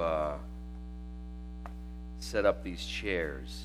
[0.00, 0.36] uh,
[2.18, 3.64] set up these chairs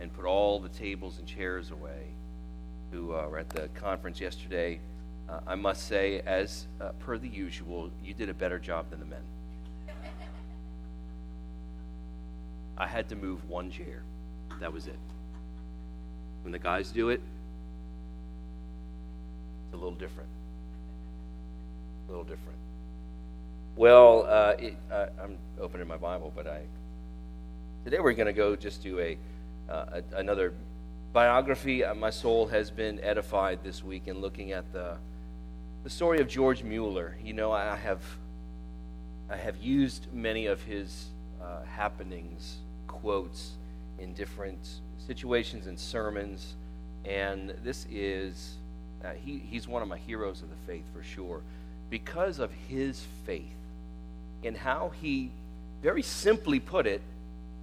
[0.00, 2.06] and put all the tables and chairs away,
[2.92, 4.80] who uh, were at the conference yesterday,
[5.28, 8.98] uh, I must say, as uh, per the usual, you did a better job than
[9.00, 9.22] the men.
[12.76, 14.02] I had to move one chair.
[14.58, 14.98] That was it.
[16.42, 17.20] When the guys do it,
[19.66, 20.30] it's a little different.
[22.08, 22.58] A little different.
[23.80, 26.60] Well, uh, it, uh, I'm opening my Bible, but I
[27.82, 29.16] today we're going to go just do a,
[29.70, 30.52] uh, a another
[31.14, 31.82] biography.
[31.82, 34.98] Uh, my soul has been edified this week in looking at the
[35.82, 37.16] the story of George Mueller.
[37.24, 38.02] You know, I have
[39.30, 41.06] I have used many of his
[41.42, 43.52] uh, happenings quotes
[43.98, 46.54] in different situations and sermons,
[47.06, 48.58] and this is
[49.02, 51.40] uh, he, he's one of my heroes of the faith for sure
[51.88, 53.56] because of his faith
[54.42, 55.30] in how he
[55.82, 57.02] very simply put it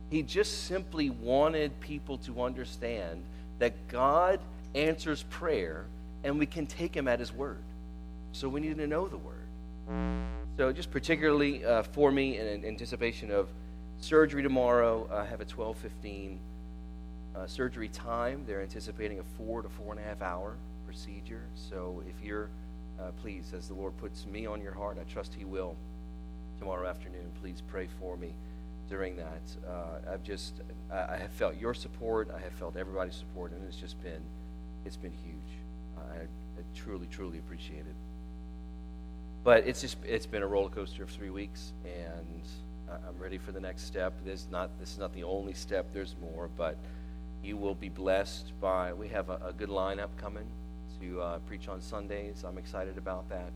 [0.09, 3.23] he just simply wanted people to understand
[3.59, 4.39] that god
[4.75, 5.85] answers prayer
[6.23, 7.61] and we can take him at his word.
[8.31, 9.35] So we need to know the word.
[10.57, 13.47] So just particularly uh, for me in anticipation of
[13.99, 16.39] surgery tomorrow i have a 1215
[17.35, 18.43] uh, surgery time.
[18.45, 21.43] They're anticipating a four to four and a half hour procedure.
[21.55, 22.49] So if you're,
[22.99, 25.75] uh, please, as the Lord puts me on your heart, I trust He will
[26.59, 28.33] tomorrow afternoon, please pray for me
[28.89, 29.41] during that.
[29.67, 30.53] Uh, I've just,
[30.91, 32.29] I, have felt your support.
[32.35, 34.21] I have felt everybody's support, and it's just been,
[34.85, 35.35] it's been huge.
[35.97, 37.95] I, I truly, truly appreciate it.
[39.43, 42.41] But it's just, it's been a roller coaster of three weeks, and
[42.89, 44.13] I'm ready for the next step.
[44.25, 45.87] This not, this is not the only step.
[45.93, 46.77] There's more, but
[47.43, 48.93] you will be blessed by.
[48.93, 50.45] We have a, a good lineup coming
[51.01, 52.43] to uh, preach on Sundays.
[52.45, 53.51] I'm excited about that.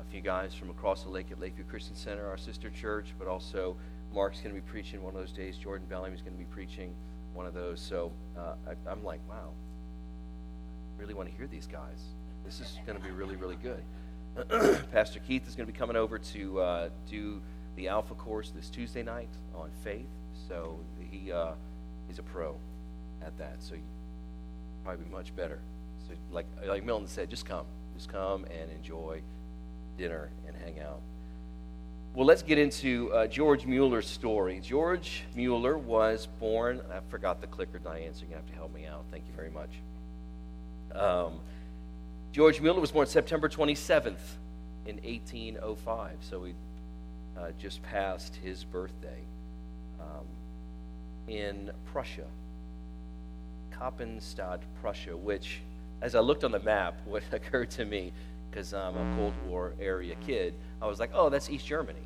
[0.00, 3.28] A few guys from across the lake at Lakeview Christian Center, our sister church, but
[3.28, 3.76] also
[4.14, 5.56] Mark's going to be preaching one of those days.
[5.56, 6.92] Jordan Bellamy is going to be preaching
[7.34, 7.80] one of those.
[7.80, 9.50] So uh, I, I'm like, wow,
[10.96, 12.02] I really want to hear these guys.
[12.44, 13.82] This is going to be really, really good.
[14.92, 17.40] Pastor Keith is going to be coming over to uh, do
[17.76, 20.08] the Alpha course this Tuesday night on faith.
[20.48, 20.78] So
[21.10, 21.52] he uh,
[22.18, 22.56] a pro
[23.24, 23.56] at that.
[23.60, 23.76] So
[24.82, 25.60] probably be much better
[26.10, 29.20] so like like Milton said, just come, just come and enjoy
[30.00, 31.00] dinner and hang out.
[32.14, 34.60] Well, let's get into uh, George Mueller's story.
[34.60, 36.80] George Mueller was born.
[36.90, 39.04] I forgot the clicker, Diane, so you're gonna have to help me out.
[39.10, 39.70] Thank you very much.
[40.94, 41.38] Um,
[42.32, 44.16] George Mueller was born September 27th
[44.86, 46.54] in 1805, so we
[47.38, 49.20] uh, just passed his birthday
[50.00, 50.26] um,
[51.28, 52.26] in Prussia,
[53.78, 55.60] Kappenstadt, Prussia, which
[56.00, 58.12] as I looked on the map, what occurred to me,
[58.50, 62.00] because I'm a Cold War area kid, I was like, oh, that's East Germany.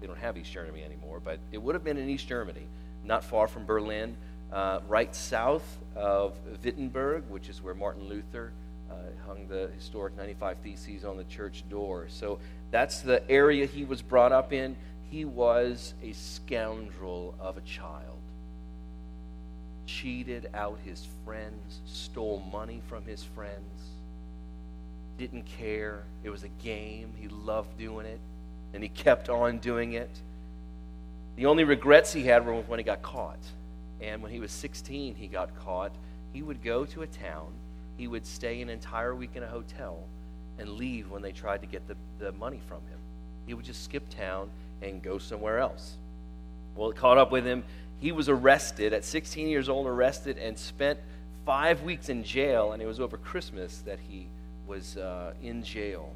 [0.00, 2.66] They don't have East Germany anymore, but it would have been in East Germany,
[3.04, 4.16] not far from Berlin,
[4.52, 8.52] uh, right south of Wittenberg, which is where Martin Luther
[8.90, 8.94] uh,
[9.26, 12.06] hung the historic 95 Theses on the church door.
[12.08, 12.38] So
[12.70, 14.76] that's the area he was brought up in.
[15.10, 18.16] He was a scoundrel of a child
[19.86, 23.95] cheated out his friends, stole money from his friends,
[25.18, 26.02] didn't care.
[26.24, 27.12] It was a game.
[27.16, 28.20] He loved doing it,
[28.74, 30.10] and he kept on doing it.
[31.36, 33.38] The only regrets he had were when he got caught.
[34.00, 35.92] And when he was 16, he got caught.
[36.32, 37.52] He would go to a town,
[37.96, 39.98] he would stay an entire week in a hotel,
[40.58, 42.98] and leave when they tried to get the, the money from him.
[43.46, 44.50] He would just skip town
[44.82, 45.96] and go somewhere else.
[46.74, 47.64] Well, it caught up with him
[47.98, 50.98] he was arrested at 16 years old, arrested and spent
[51.44, 54.26] five weeks in jail, and it was over Christmas that he
[54.66, 56.12] was uh, in jail.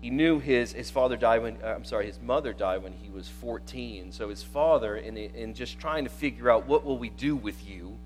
[0.00, 3.08] He knew his, his father died when, uh, I'm sorry, his mother died when he
[3.08, 4.10] was 14.
[4.10, 7.68] So his father, in, in just trying to figure out what will we do with
[7.68, 7.96] you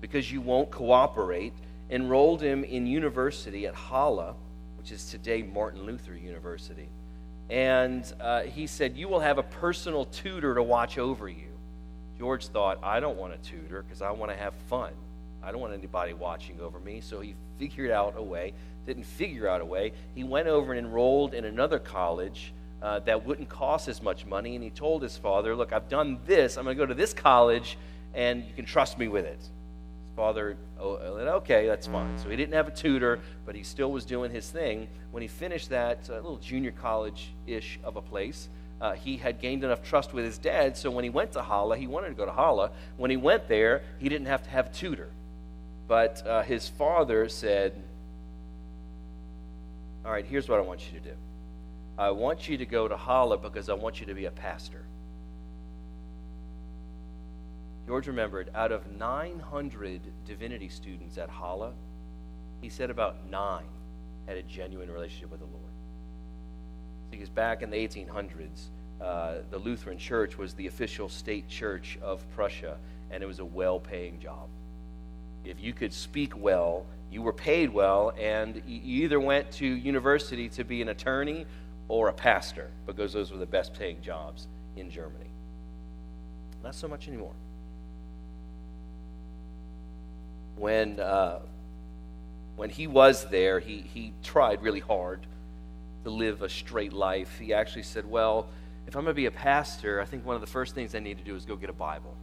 [0.00, 1.52] because you won't cooperate,
[1.90, 4.36] enrolled him in university at Halle,
[4.78, 6.88] which is today Martin Luther University.
[7.50, 11.48] And uh, he said, You will have a personal tutor to watch over you.
[12.18, 14.92] George thought, I don't want a tutor because I want to have fun.
[15.42, 17.00] I don't want anybody watching over me.
[17.00, 17.34] So he
[17.68, 18.52] figured out a way,
[18.86, 19.92] didn't figure out a way.
[20.16, 24.56] He went over and enrolled in another college uh, that wouldn't cost as much money.
[24.56, 26.56] And he told his father, Look, I've done this.
[26.56, 27.78] I'm going to go to this college,
[28.14, 29.38] and you can trust me with it.
[29.38, 32.18] His father, oh, okay, that's fine.
[32.18, 34.88] So he didn't have a tutor, but he still was doing his thing.
[35.12, 38.48] When he finished that uh, little junior college ish of a place,
[38.80, 41.78] uh, he had gained enough trust with his dad, so when he went to Halle,
[41.78, 42.72] he wanted to go to Halle.
[42.96, 45.08] When he went there, he didn't have to have a tutor.
[45.88, 47.80] But uh, his father said,
[50.04, 51.14] All right, here's what I want you to do.
[51.98, 54.84] I want you to go to Halle because I want you to be a pastor.
[57.86, 61.72] George remembered out of 900 divinity students at Halle,
[62.60, 63.64] he said about nine
[64.26, 65.58] had a genuine relationship with the Lord.
[67.10, 68.68] Because back in the 1800s,
[69.00, 72.76] uh, the Lutheran Church was the official state church of Prussia,
[73.10, 74.48] and it was a well paying job.
[75.44, 80.48] If you could speak well, you were paid well, and you either went to university
[80.50, 81.46] to be an attorney
[81.88, 84.46] or a pastor, because those were the best paying jobs
[84.76, 85.30] in Germany.
[86.62, 87.34] Not so much anymore.
[90.56, 91.40] When, uh,
[92.56, 95.26] when he was there, he, he tried really hard
[96.04, 97.38] to live a straight life.
[97.38, 98.46] He actually said, Well,
[98.86, 100.98] if I'm going to be a pastor, I think one of the first things I
[100.98, 102.14] need to do is go get a Bible.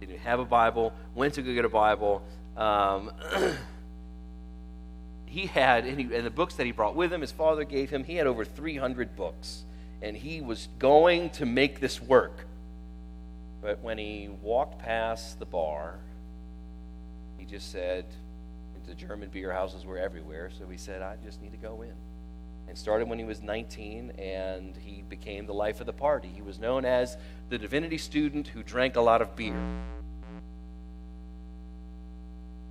[0.00, 2.22] Didn't have a Bible, went to go get a Bible.
[2.56, 3.12] Um,
[5.26, 7.90] he had, and, he, and the books that he brought with him, his father gave
[7.90, 9.64] him, he had over 300 books.
[10.02, 12.46] And he was going to make this work.
[13.60, 15.98] But when he walked past the bar,
[17.36, 18.06] he just said,
[18.86, 21.92] the German beer houses were everywhere, so he said, I just need to go in
[22.70, 26.30] and started when he was 19 and he became the life of the party.
[26.32, 27.16] He was known as
[27.48, 29.60] the divinity student who drank a lot of beer.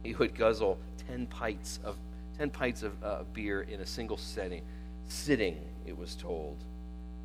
[0.01, 0.79] He would guzzle
[1.09, 1.97] 10 pints of
[2.37, 4.61] 10 pints of uh, beer in a single setting,
[5.07, 6.55] sitting, it was told.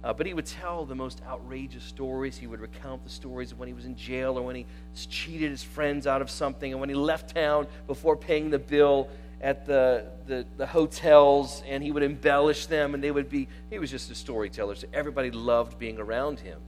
[0.02, 2.36] Uh, but he would tell the most outrageous stories.
[2.36, 4.66] He would recount the stories of when he was in jail or when he
[5.08, 9.08] cheated his friends out of something and when he left town before paying the bill
[9.44, 13.78] at the, the, the, hotels and he would embellish them and they would be he
[13.78, 16.58] was just a storyteller so everybody loved being around him.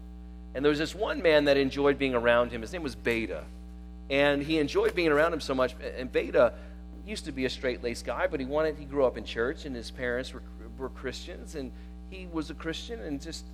[0.55, 2.61] And there was this one man that enjoyed being around him.
[2.61, 3.45] His name was beta.
[4.11, 6.53] And he enjoyed being around him so much and beta
[7.07, 9.75] used to be a straight-laced guy but he wanted he grew up in church and
[9.75, 10.43] his parents were,
[10.77, 11.71] were christians and
[12.11, 13.45] he was a christian and just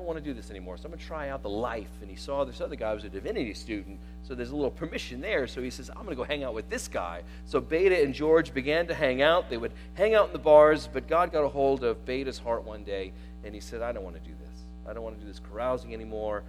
[0.00, 0.78] don't want to do this anymore.
[0.78, 1.90] So I'm going to try out the life.
[2.00, 4.00] And he saw this other guy was a divinity student.
[4.22, 5.46] So there's a little permission there.
[5.46, 7.22] So he says, I'm going to go hang out with this guy.
[7.44, 9.50] So Beta and George began to hang out.
[9.50, 12.64] They would hang out in the bars, but God got a hold of Beta's heart
[12.64, 13.12] one day.
[13.44, 14.62] And he said, I don't want to do this.
[14.88, 16.44] I don't want to do this carousing anymore.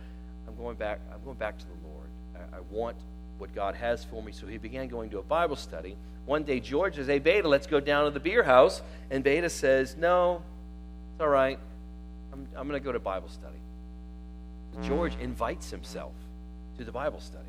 [0.47, 2.07] I'm going back, I'm going back to the Lord.
[2.35, 2.95] I, I want
[3.37, 4.31] what God has for me.
[4.31, 5.97] So he began going to a Bible study.
[6.25, 8.81] One day, George says, Hey, Beta, let's go down to the beer house.
[9.09, 10.41] And Beta says, No,
[11.11, 11.59] it's all right.
[12.33, 13.59] I'm, I'm going to go to Bible study.
[14.81, 15.21] George mm.
[15.21, 16.13] invites himself
[16.77, 17.43] to the Bible study.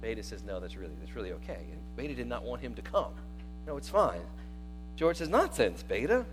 [0.00, 1.58] Beta says, no, that's really, that's really okay.
[1.70, 3.12] And Beta did not want him to come.
[3.66, 4.20] No, it's fine.
[4.96, 6.24] George says, nonsense, Beta.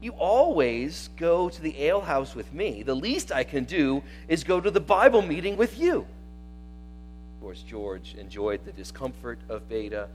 [0.00, 2.82] You always go to the alehouse with me.
[2.82, 5.98] The least I can do is go to the Bible meeting with you.
[5.98, 10.08] Of course, George enjoyed the discomfort of Beta,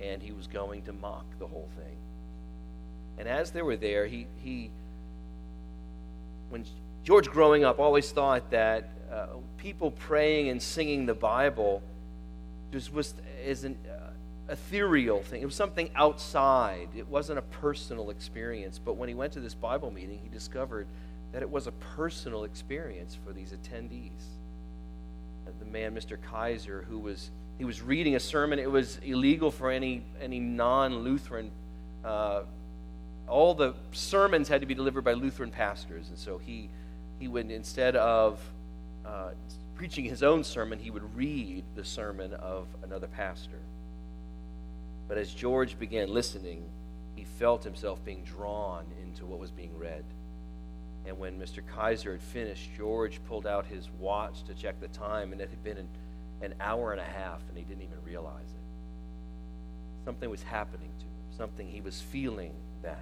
[0.00, 1.96] and he was going to mock the whole thing.
[3.18, 4.70] And as they were there, he, he
[6.50, 6.64] when
[7.04, 11.82] George, growing up, always thought that uh, people praying and singing the Bible
[12.72, 13.14] just was
[13.44, 14.10] is an uh,
[14.52, 15.42] ethereal thing.
[15.42, 16.88] It was something outside.
[16.96, 18.78] It wasn't a personal experience.
[18.78, 20.86] But when he went to this Bible meeting, he discovered
[21.32, 24.10] that it was a personal experience for these attendees.
[25.58, 26.18] The man, Mr.
[26.20, 28.58] Kaiser, who was he was reading a sermon.
[28.58, 31.50] It was illegal for any any non-Lutheran
[32.04, 32.42] uh,
[33.28, 36.68] all the sermons had to be delivered by Lutheran pastors, and so he
[37.18, 38.40] he would instead of
[39.04, 39.30] uh,
[39.74, 43.58] preaching his own sermon, he would read the sermon of another pastor.
[45.06, 46.64] But as George began listening,
[47.14, 50.04] he felt himself being drawn into what was being read.
[51.06, 51.62] And when Mr.
[51.66, 55.64] Kaiser had finished, George pulled out his watch to check the time, and it had
[55.64, 55.88] been an,
[56.42, 60.04] an hour and a half, and he didn't even realize it.
[60.04, 62.98] Something was happening to him, something he was feeling that.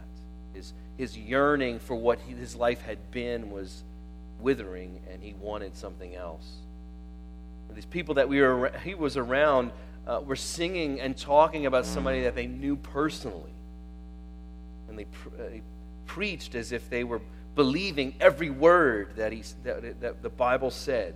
[0.57, 3.85] His, his yearning for what he, his life had been was
[4.41, 6.47] withering, and he wanted something else.
[7.69, 9.71] And these people that we were, he was around
[10.07, 13.53] uh, were singing and talking about somebody that they knew personally.
[14.89, 15.07] And they,
[15.39, 15.61] uh,
[16.07, 17.21] preached as if they were
[17.55, 21.15] believing every word that, he, that, that the Bible said.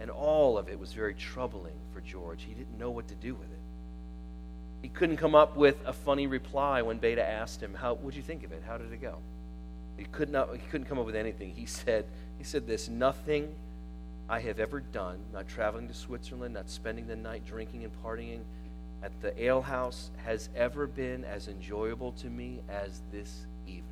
[0.00, 2.42] And all of it was very troubling for George.
[2.42, 3.58] He didn't know what to do with it.
[4.82, 8.22] He couldn't come up with a funny reply when Beta asked him, "How would you
[8.22, 8.62] think of it?
[8.66, 9.18] How did it go?"
[9.96, 10.52] He could not.
[10.54, 11.52] He couldn't come up with anything.
[11.54, 12.06] He said,
[12.38, 13.54] "He said this: Nothing
[14.28, 18.40] I have ever done, not traveling to Switzerland, not spending the night drinking and partying
[19.02, 23.84] at the alehouse, has ever been as enjoyable to me as this evening."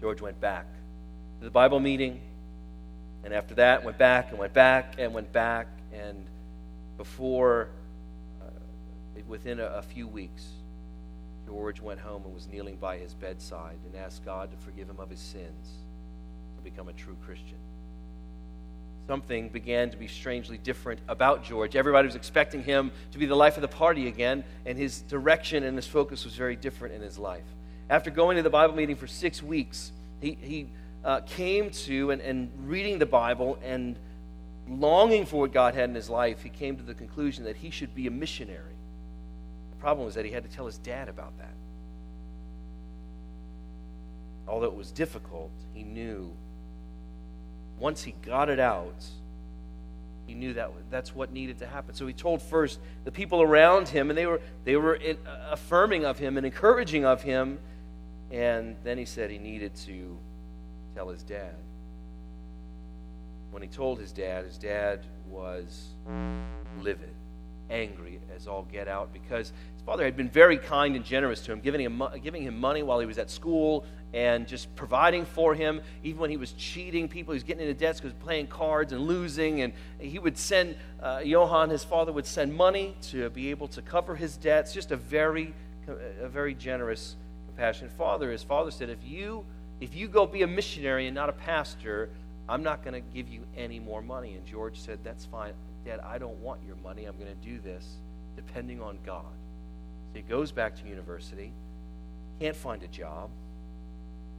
[0.00, 0.66] George went back
[1.38, 2.20] to the Bible meeting,
[3.22, 6.26] and after that, went back and went back and went back, and
[6.96, 7.68] before
[9.30, 10.44] within a, a few weeks,
[11.46, 14.98] George went home and was kneeling by his bedside and asked God to forgive him
[14.98, 15.70] of his sins
[16.56, 17.56] to become a true Christian.
[19.06, 21.74] Something began to be strangely different about George.
[21.74, 25.64] Everybody was expecting him to be the life of the party again, and his direction
[25.64, 27.46] and his focus was very different in his life.
[27.88, 30.68] After going to the Bible meeting for six weeks, he, he
[31.04, 33.98] uh, came to and, and reading the Bible and
[34.68, 37.70] longing for what God had in his life, he came to the conclusion that he
[37.70, 38.76] should be a missionary.
[39.80, 41.54] Problem was that he had to tell his dad about that.
[44.46, 46.30] Although it was difficult, he knew
[47.78, 49.04] once he got it out,
[50.26, 51.94] he knew that that's what needed to happen.
[51.94, 55.48] So he told first the people around him, and they were they were in, uh,
[55.52, 57.58] affirming of him and encouraging of him.
[58.30, 60.16] And then he said he needed to
[60.94, 61.54] tell his dad
[63.50, 65.88] when he told his dad, his dad was
[66.80, 67.14] livid,
[67.70, 71.52] angry as all get out because his father had been very kind and generous to
[71.52, 75.54] him, giving him, giving him money while he was at school and just providing for
[75.54, 77.32] him, even when he was cheating people.
[77.32, 79.62] He was getting into debts because playing cards and losing.
[79.62, 83.82] And he would send, uh, Johann, his father, would send money to be able to
[83.82, 84.72] cover his debts.
[84.72, 85.54] Just a very,
[86.20, 88.32] a very generous, compassionate father.
[88.32, 89.44] His father said, if you,
[89.80, 92.10] if you go be a missionary and not a pastor,
[92.48, 94.34] I'm not going to give you any more money.
[94.34, 95.52] And George said, That's fine.
[95.84, 97.04] Dad, I don't want your money.
[97.04, 97.86] I'm going to do this
[98.36, 99.24] depending on God.
[100.12, 101.52] So he goes back to university,
[102.40, 103.30] can't find a job.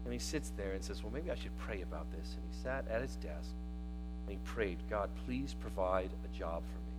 [0.03, 2.35] And he sits there and says, Well, maybe I should pray about this.
[2.35, 3.51] And he sat at his desk
[4.25, 6.95] and he prayed, God, please provide a job for me.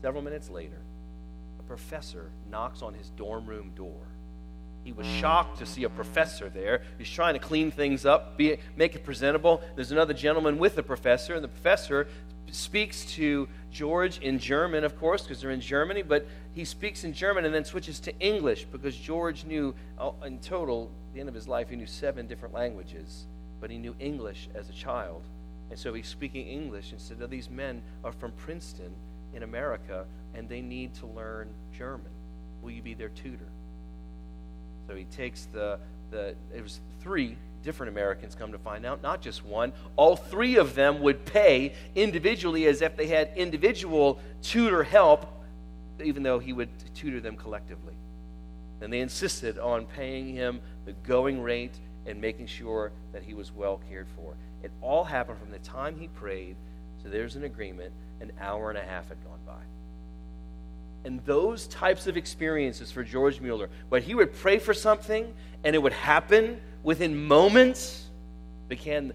[0.00, 0.80] Several minutes later,
[1.58, 4.00] a professor knocks on his dorm room door
[4.84, 6.82] he was shocked to see a professor there.
[6.98, 9.62] He's trying to clean things up, be, make it presentable.
[9.76, 12.08] There's another gentleman with the professor, and the professor
[12.54, 17.12] speaks to George in German, of course, because they're in Germany, but he speaks in
[17.12, 21.34] German and then switches to English because George knew, oh, in total, the end of
[21.34, 23.26] his life, he knew seven different languages,
[23.60, 25.22] but he knew English as a child.
[25.70, 28.92] And so he's speaking English and said, These men are from Princeton
[29.34, 30.04] in America,
[30.34, 32.10] and they need to learn German.
[32.60, 33.48] Will you be their tutor?
[34.86, 35.78] So he takes the,
[36.10, 39.72] the it was three different Americans come to find out, not just one.
[39.96, 45.26] All three of them would pay individually as if they had individual tutor help,
[46.02, 47.94] even though he would tutor them collectively.
[48.80, 53.52] And they insisted on paying him the going rate and making sure that he was
[53.52, 54.34] well cared for.
[54.62, 56.56] It all happened from the time he prayed,
[57.02, 59.62] so there's an agreement, an hour and a half had gone by.
[61.04, 65.32] And those types of experiences for George Mueller, where he would pray for something
[65.64, 68.06] and it would happen within moments,
[68.68, 69.12] began,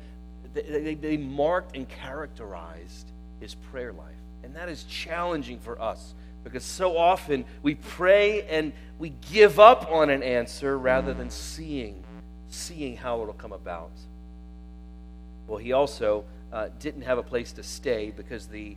[0.54, 4.16] they, they marked and characterized his prayer life.
[4.44, 9.92] And that is challenging for us because so often we pray and we give up
[9.92, 12.04] on an answer rather than seeing,
[12.48, 13.92] seeing how it'll come about.
[15.48, 18.76] Well, he also uh, didn't have a place to stay because the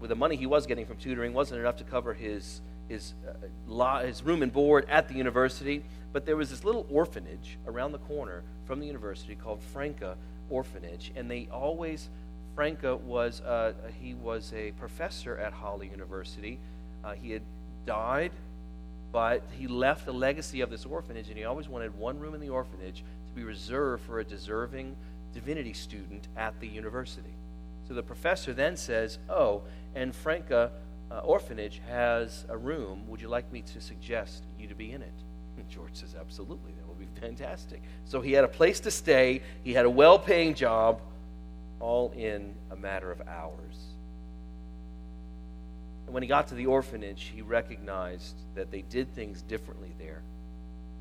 [0.00, 3.14] with the money he was getting from tutoring wasn't enough to cover his his
[3.70, 5.82] uh, his room and board at the university.
[6.14, 10.14] But there was this little orphanage around the corner from the university called Francke
[10.48, 12.08] Orphanage, and they always
[12.56, 16.60] Francke was uh, he was a professor at Halle University.
[17.02, 17.42] Uh, he had
[17.84, 18.30] died,
[19.10, 22.40] but he left a legacy of this orphanage, and he always wanted one room in
[22.40, 24.94] the orphanage to be reserved for a deserving
[25.32, 27.34] divinity student at the university.
[27.88, 29.62] So the professor then says, "Oh,
[29.96, 30.70] and Francke
[31.10, 33.02] uh, Orphanage has a room.
[33.08, 35.24] Would you like me to suggest you to be in it?
[35.64, 36.72] And George says, Absolutely.
[36.72, 37.82] That would be fantastic.
[38.04, 41.00] So he had a place to stay, he had a well paying job,
[41.80, 43.76] all in a matter of hours.
[46.06, 50.20] And when he got to the orphanage, he recognized that they did things differently there.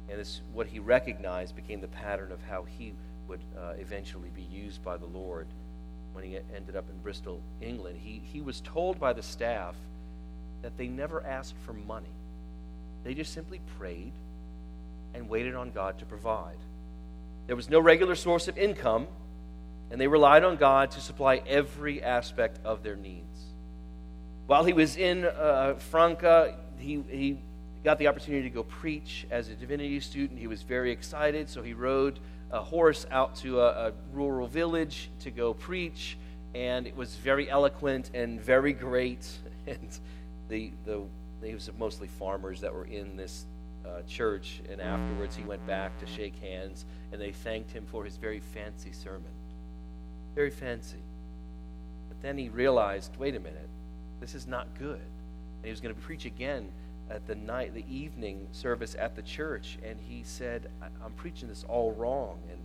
[0.10, 2.94] And this, what he recognized became the pattern of how he
[3.28, 5.48] would uh, eventually be used by the Lord
[6.14, 9.76] when he ended up in Bristol, England, he, he was told by the staff
[10.62, 12.14] that they never asked for money.
[13.04, 14.14] They just simply prayed
[15.14, 16.58] and waited on God to provide.
[17.48, 19.08] There was no regular source of income,
[19.92, 23.40] and they relied on God to supply every aspect of their needs.
[24.48, 27.38] While he was in uh, Francke, he, he
[27.84, 30.40] got the opportunity to go preach as a divinity student.
[30.40, 32.20] He was very excited, so he rode
[32.52, 36.18] a horse out to a, a rural village to go preach,
[36.54, 39.28] and it was very eloquent and very great.
[39.66, 39.98] And
[40.50, 41.04] the, the,
[41.42, 43.46] it was mostly farmers that were in this
[43.86, 48.04] uh, church, and afterwards he went back to shake hands, and they thanked him for
[48.04, 49.32] his very fancy sermon.
[50.36, 51.04] Very fancy.
[52.10, 53.70] But then he realized wait a minute,
[54.20, 54.96] this is not good.
[54.96, 56.70] And he was going to preach again
[57.10, 60.70] at the night, the evening service at the church, and he said,
[61.04, 62.60] "I'm preaching this all wrong." And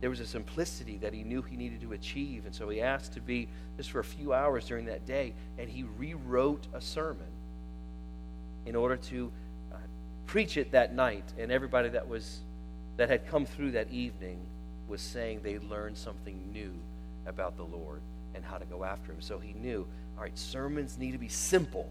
[0.00, 3.14] there was a simplicity that he knew he needed to achieve, and so he asked
[3.14, 7.26] to be just for a few hours during that day, and he rewrote a sermon
[8.66, 9.32] in order to
[10.26, 11.24] preach it that night.
[11.38, 12.40] And everybody that was
[12.96, 14.38] that had come through that evening
[14.88, 16.72] was saying they learned something new
[17.26, 18.00] about the Lord
[18.34, 19.20] and how to go after him.
[19.20, 21.88] So he knew, all right, sermons need to be simple.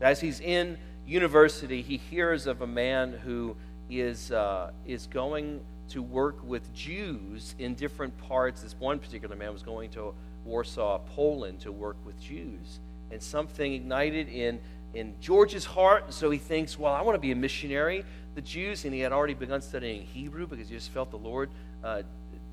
[0.00, 3.56] As he's in university, he hears of a man who
[3.88, 5.60] is, uh, is going
[5.90, 8.62] to work with Jews in different parts.
[8.62, 12.78] This one particular man was going to Warsaw, Poland, to work with Jews.
[13.10, 14.60] And something ignited in,
[14.94, 16.12] in George's heart.
[16.12, 18.04] So he thinks, well, I want to be a missionary.
[18.34, 21.50] The Jews, and he had already begun studying Hebrew because he just felt the Lord
[21.82, 22.02] uh,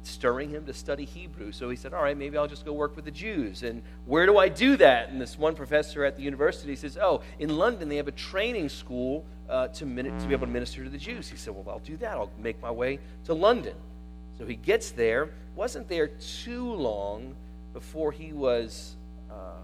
[0.03, 1.51] stirring him to study Hebrew.
[1.51, 3.63] So he said, All right, maybe I'll just go work with the Jews.
[3.63, 5.09] And where do I do that?
[5.09, 8.69] And this one professor at the university says, Oh, in London, they have a training
[8.69, 11.29] school uh, to, min- to be able to minister to the Jews.
[11.29, 12.11] He said, Well, I'll do that.
[12.11, 13.75] I'll make my way to London.
[14.37, 17.35] So he gets there, wasn't there too long
[17.73, 18.95] before he was,
[19.31, 19.55] uh,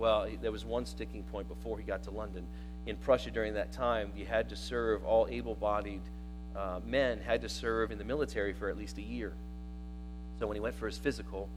[0.00, 2.46] well, there was one sticking point before he got to London.
[2.86, 6.00] In Prussia during that time, you had to serve, all able bodied
[6.56, 9.32] uh, men had to serve in the military for at least a year.
[10.38, 11.48] So when he went for his physical,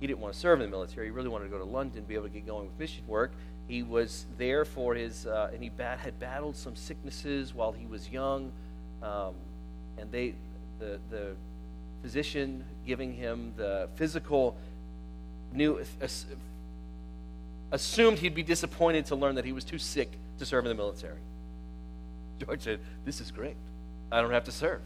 [0.00, 1.06] he didn't want to serve in the military.
[1.06, 3.32] He really wanted to go to London, be able to get going with mission work.
[3.68, 7.86] He was there for his, uh, and he bat, had battled some sicknesses while he
[7.86, 8.52] was young.
[9.02, 9.34] Um,
[9.96, 10.34] and they,
[10.78, 11.34] the, the
[12.02, 14.56] physician giving him the physical
[15.52, 15.78] knew,
[17.72, 20.74] assumed he'd be disappointed to learn that he was too sick to serve in the
[20.74, 21.18] military.
[22.44, 23.56] George said, This is great.
[24.10, 24.80] I don't have to serve.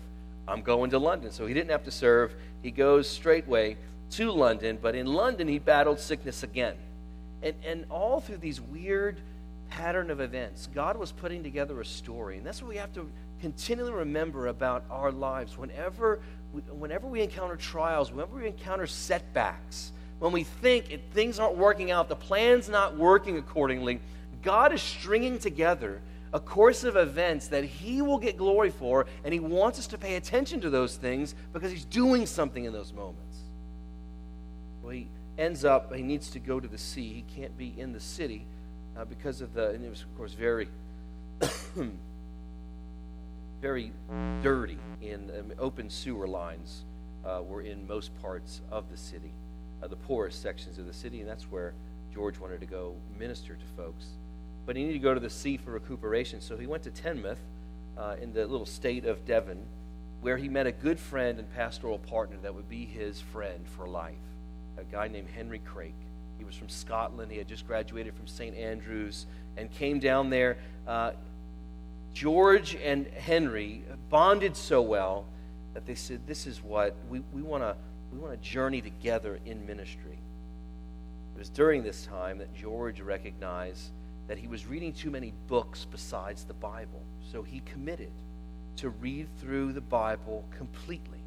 [0.49, 1.31] I'm going to London.
[1.31, 2.35] So he didn't have to serve.
[2.63, 3.77] He goes straightway
[4.13, 6.75] to London, but in London he battled sickness again.
[7.43, 9.21] And, and all through these weird
[9.71, 12.37] pattern of events, God was putting together a story.
[12.37, 13.09] And that's what we have to
[13.41, 15.57] continually remember about our lives.
[15.57, 16.21] Whenever
[16.53, 21.57] we, whenever we encounter trials, whenever we encounter setbacks, when we think it, things aren't
[21.57, 24.01] working out, the plan's not working accordingly,
[24.43, 26.01] God is stringing together
[26.33, 29.99] a course of events that He will get glory for, and He wants us to
[29.99, 33.39] pay attention to those things because He's doing something in those moments.
[34.83, 37.13] Well, he ends up, he needs to go to the sea.
[37.13, 38.45] He can't be in the city
[38.97, 40.69] uh, because of the, and it was, of course, very,
[43.61, 43.93] very
[44.43, 46.85] dirty in um, open sewer lines
[47.25, 49.33] uh, were in most parts of the city,
[49.83, 51.75] uh, the poorest sections of the city, and that's where
[52.13, 54.07] George wanted to go minister to folks
[54.71, 56.41] but he needed to go to the sea for recuperation.
[56.41, 57.39] So he went to Teignmouth
[57.99, 59.61] uh, in the little state of Devon,
[60.21, 63.89] where he met a good friend and pastoral partner that would be his friend for
[63.89, 64.15] life,
[64.79, 65.95] a guy named Henry Craik.
[66.39, 67.33] He was from Scotland.
[67.33, 68.57] He had just graduated from St.
[68.57, 70.57] Andrews and came down there.
[70.87, 71.13] Uh,
[72.15, 75.27] George and Henry bonded so well
[75.75, 77.77] that they said, This is what we, we want to
[78.13, 80.19] we want to journey together in ministry.
[81.35, 83.91] It was during this time that George recognized
[84.29, 87.03] that he was reading too many books besides the Bible.
[87.33, 88.13] So he committed
[88.77, 91.19] to read through the Bible completely.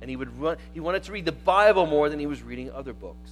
[0.00, 2.70] And he would run he wanted to read the Bible more than he was reading
[2.70, 3.30] other books.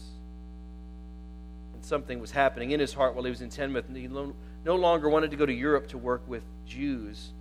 [1.75, 3.95] And something was happening in his heart while he was in Teignmouth.
[3.95, 7.33] He no longer wanted to go to Europe to work with Jews.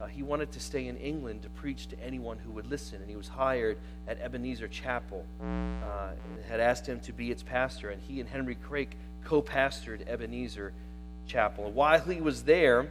[0.00, 3.00] Uh, he wanted to stay in England to preach to anyone who would listen.
[3.00, 3.76] And he was hired
[4.08, 5.24] at Ebenezer Chapel.
[5.40, 6.10] Uh,
[6.48, 7.90] had asked him to be its pastor.
[7.90, 10.72] And he and Henry Craik co pastored Ebenezer
[11.26, 11.66] Chapel.
[11.66, 12.88] And while he was there,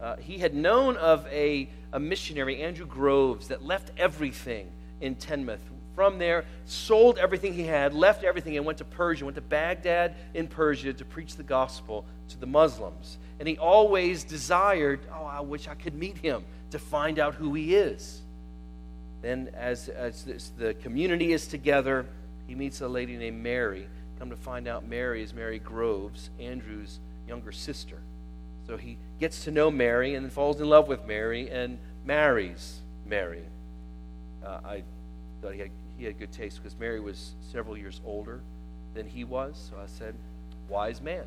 [0.00, 4.70] uh, he had known of a, a missionary, Andrew Groves, that left everything
[5.00, 5.60] in Teignmouth.
[5.94, 10.14] From there, sold everything he had, left everything, and went to Persia, went to Baghdad
[10.32, 13.18] in Persia to preach the gospel to the Muslims.
[13.40, 17.54] And he always desired, oh, I wish I could meet him to find out who
[17.54, 18.20] he is.
[19.22, 22.06] Then, as, as this, the community is together,
[22.46, 23.88] he meets a lady named Mary
[24.20, 27.96] Come to find out, Mary is Mary Groves, Andrew's younger sister.
[28.66, 33.44] So he gets to know Mary and falls in love with Mary and marries Mary.
[34.44, 34.82] Uh, I
[35.40, 38.42] thought he had, he had good taste because Mary was several years older
[38.92, 39.70] than he was.
[39.70, 40.14] So I said,
[40.68, 41.24] wise man.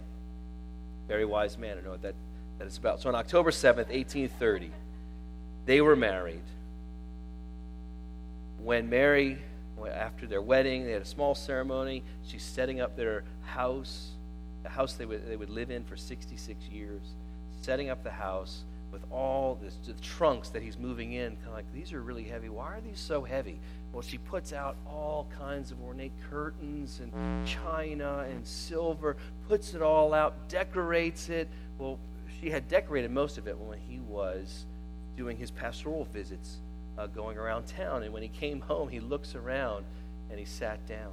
[1.08, 1.78] Very wise man.
[1.78, 2.16] I know what that,
[2.60, 3.02] that is about.
[3.02, 4.72] So on October 7th, 1830,
[5.66, 6.42] they were married.
[8.60, 9.40] When Mary
[9.92, 10.86] after their wedding.
[10.86, 12.04] They had a small ceremony.
[12.26, 14.12] She's setting up their house,
[14.64, 17.02] the house they would, they would live in for 66 years,
[17.62, 18.64] setting up the house
[19.14, 21.36] all this, the trunks that he's moving in.
[21.36, 22.50] Kind of like, these are really heavy.
[22.50, 23.60] Why are these so heavy?
[23.92, 29.16] Well, she puts out all kinds of ornate curtains and china and silver,
[29.48, 31.48] puts it all out, decorates it.
[31.78, 32.00] Well,
[32.42, 34.66] she had decorated most of it when he was
[35.16, 36.58] doing his pastoral visits,
[36.98, 38.02] uh, going around town.
[38.02, 39.86] And when he came home, he looks around
[40.32, 41.12] and he sat down.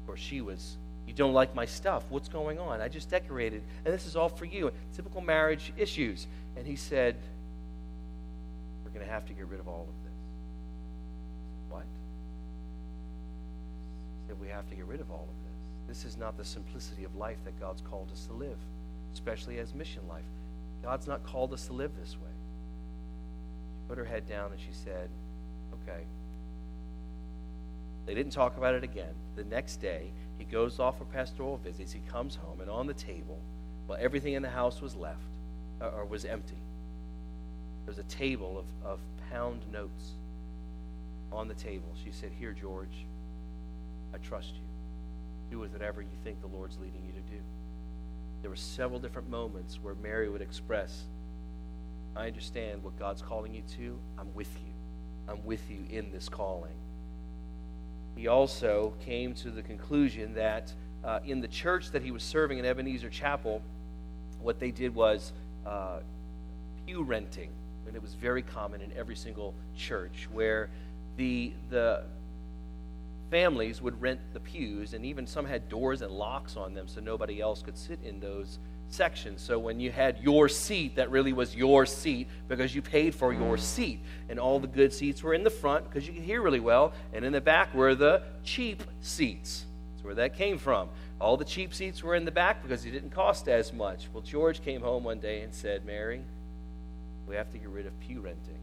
[0.00, 2.04] Of course, she was, You don't like my stuff.
[2.08, 2.80] What's going on?
[2.80, 4.72] I just decorated, and this is all for you.
[4.94, 6.26] Typical marriage issues.
[6.58, 7.14] And he said,
[8.84, 10.12] We're going to have to get rid of all of this.
[11.54, 11.84] Said, What?
[14.22, 16.02] He said, We have to get rid of all of this.
[16.02, 18.58] This is not the simplicity of life that God's called us to live,
[19.14, 20.24] especially as mission life.
[20.82, 22.34] God's not called us to live this way.
[23.76, 25.08] She put her head down and she said,
[25.84, 26.02] Okay.
[28.04, 29.14] They didn't talk about it again.
[29.36, 31.92] The next day, he goes off for pastoral visits.
[31.92, 33.38] He comes home, and on the table,
[33.86, 35.37] well, everything in the house was left
[35.80, 36.56] or was empty.
[37.84, 38.98] There was a table of, of
[39.30, 40.12] pound notes
[41.32, 41.88] on the table.
[42.04, 43.06] She said, Here, George,
[44.14, 44.62] I trust you.
[45.50, 47.42] Do with whatever you think the Lord's leading you to do.
[48.42, 51.04] There were several different moments where Mary would express,
[52.14, 53.98] I understand what God's calling you to.
[54.18, 54.72] I'm with you.
[55.28, 56.72] I'm with you in this calling.
[58.16, 60.72] He also came to the conclusion that
[61.04, 63.62] uh, in the church that he was serving in Ebenezer Chapel,
[64.40, 65.32] what they did was
[65.68, 65.98] uh,
[66.86, 67.50] pew renting.
[67.86, 70.68] And it was very common in every single church where
[71.16, 72.02] the, the
[73.30, 77.00] families would rent the pews, and even some had doors and locks on them so
[77.00, 78.58] nobody else could sit in those
[78.90, 79.42] sections.
[79.42, 83.32] So when you had your seat, that really was your seat because you paid for
[83.32, 84.00] your seat.
[84.28, 86.92] And all the good seats were in the front because you could hear really well,
[87.12, 89.66] and in the back were the cheap seats.
[89.92, 90.88] That's where that came from.
[91.20, 94.08] All the cheap seats were in the back because it didn't cost as much.
[94.12, 96.22] Well, George came home one day and said, Mary,
[97.26, 98.58] we have to get rid of pew renting.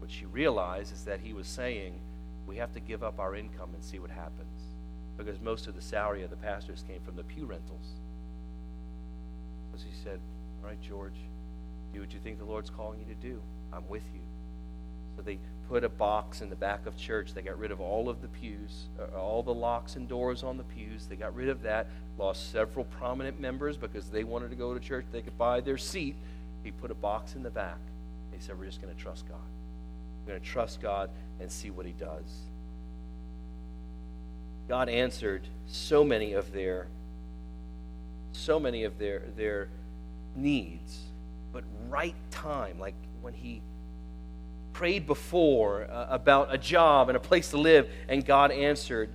[0.00, 1.94] What she realized is that he was saying,
[2.46, 4.62] we have to give up our income and see what happens.
[5.16, 7.94] Because most of the salary of the pastors came from the pew rentals.
[9.72, 10.20] So she said,
[10.62, 11.16] All right, George,
[11.92, 13.40] do what you think the Lord's calling you to do.
[13.72, 14.20] I'm with you.
[15.16, 17.34] So they put a box in the back of church.
[17.34, 20.56] They got rid of all of the pews, uh, all the locks and doors on
[20.56, 21.06] the pews.
[21.06, 21.88] They got rid of that.
[22.18, 25.06] Lost several prominent members because they wanted to go to church.
[25.10, 26.16] They could buy their seat.
[26.62, 27.78] He put a box in the back.
[28.32, 29.38] He said, We're just going to trust God.
[30.24, 32.46] We're going to trust God and see what He does.
[34.68, 36.88] God answered so many of their
[38.32, 39.68] so many of their their
[40.34, 41.00] needs,
[41.52, 43.62] but right time, like when He
[44.76, 49.08] prayed before uh, about a job and a place to live, and God answered.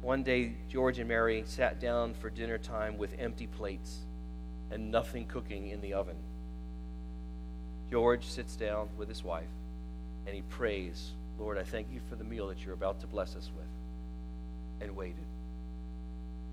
[0.00, 3.98] One day, George and Mary sat down for dinner time with empty plates
[4.70, 6.14] and nothing cooking in the oven.
[7.90, 9.48] George sits down with his wife
[10.24, 13.34] and he prays, Lord, I thank you for the meal that you're about to bless
[13.34, 15.16] us with, and waited.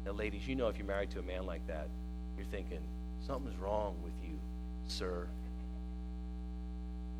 [0.07, 1.87] Now, ladies, you know if you're married to a man like that,
[2.35, 2.79] you're thinking,
[3.27, 4.39] something's wrong with you,
[4.87, 5.27] sir.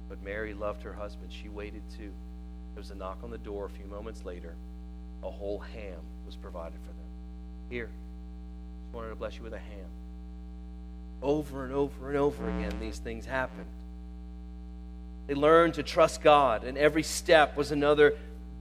[0.08, 1.32] But Mary loved her husband.
[1.32, 2.12] She waited too.
[2.74, 4.56] There was a knock on the door a few moments later.
[5.24, 7.06] A whole ham was provided for them.
[7.70, 7.90] Here,
[8.84, 9.90] just wanted to bless you with a ham.
[11.22, 13.66] Over and over and over again, these things happened.
[15.28, 18.16] They learned to trust God, and every step was another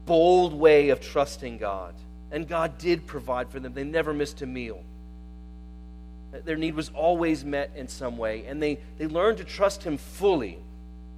[0.07, 1.95] bold way of trusting God.
[2.31, 3.75] And God did provide for them.
[3.75, 4.83] They never missed a meal.
[6.33, 9.99] Their need was always met in some way, and they, they learned to trust Him
[9.99, 10.59] fully.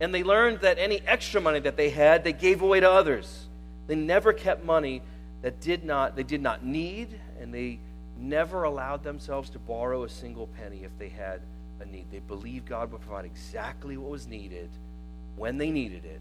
[0.00, 3.46] And they learned that any extra money that they had, they gave away to others.
[3.86, 5.02] They never kept money
[5.42, 7.78] that did not, they did not need, and they
[8.18, 11.40] never allowed themselves to borrow a single penny if they had
[11.80, 12.06] a need.
[12.10, 14.70] They believed God would provide exactly what was needed
[15.36, 16.20] when they needed it.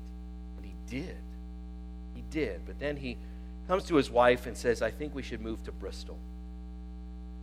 [0.58, 1.18] And he did.
[2.14, 2.62] He did.
[2.66, 3.18] But then he
[3.68, 6.18] comes to his wife and says, I think we should move to Bristol.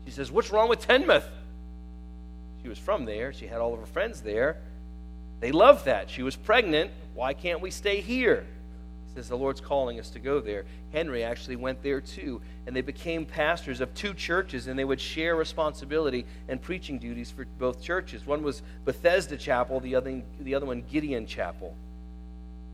[0.05, 1.25] She says, What's wrong with Teignmouth?
[2.63, 3.33] She was from there.
[3.33, 4.59] She had all of her friends there.
[5.43, 6.09] They loved that.
[6.09, 6.93] She was pregnant.
[7.15, 8.47] Why can't we stay here?
[9.13, 10.65] says the Lord's calling us to go there.
[10.93, 15.01] Henry actually went there too, and they became pastors of two churches, and they would
[15.01, 18.25] share responsibility and preaching duties for both churches.
[18.25, 21.75] One was Bethesda Chapel, the other, the other one Gideon Chapel.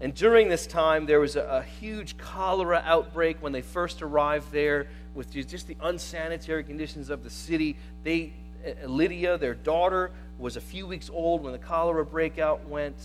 [0.00, 4.52] And during this time, there was a, a huge cholera outbreak when they first arrived
[4.52, 7.76] there, with just the unsanitary conditions of the city.
[8.04, 12.96] They, uh, Lydia, their daughter, was a few weeks old when the cholera breakout went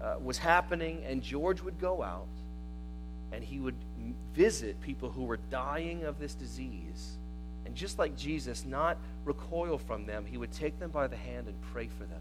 [0.00, 2.28] uh, was happening, and George would go out
[3.32, 3.74] and he would
[4.34, 7.18] visit people who were dying of this disease.
[7.66, 11.46] And just like Jesus, not recoil from them, he would take them by the hand
[11.46, 12.20] and pray for them.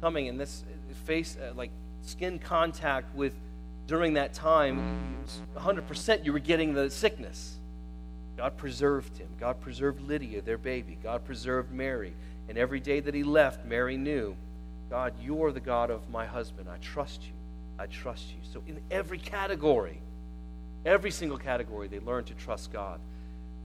[0.00, 0.64] Coming in this
[1.06, 1.70] face, uh, like
[2.02, 3.32] skin contact with
[3.86, 5.24] during that time,
[5.56, 7.56] 100% you were getting the sickness.
[8.36, 9.28] God preserved him.
[9.40, 10.98] God preserved Lydia, their baby.
[11.02, 12.12] God preserved Mary.
[12.48, 14.36] And every day that he left, Mary knew
[14.88, 16.68] God, you're the God of my husband.
[16.68, 17.32] I trust you.
[17.78, 18.38] I trust you.
[18.52, 20.00] So, in every category,
[20.84, 23.00] every single category, they learned to trust God.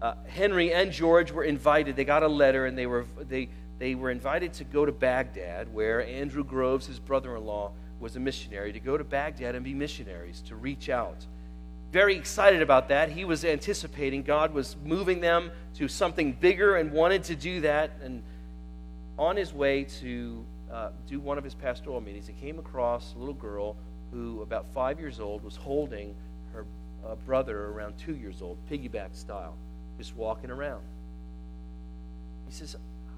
[0.02, 1.96] Uh, Henry and George were invited.
[1.96, 5.72] They got a letter and they were, they, they were invited to go to Baghdad,
[5.72, 9.64] where Andrew Groves, his brother in law, was a missionary, to go to Baghdad and
[9.64, 11.26] be missionaries, to reach out.
[11.92, 13.12] Very excited about that.
[13.12, 17.92] He was anticipating God was moving them to something bigger and wanted to do that.
[18.02, 18.24] And
[19.22, 23.20] on his way to uh, do one of his pastoral meetings, he came across a
[23.20, 23.76] little girl
[24.12, 26.16] who, about five years old, was holding
[26.54, 26.66] her
[27.06, 29.54] uh, brother around two years old, piggyback style,
[30.00, 30.82] just walking around.
[32.48, 32.76] He says,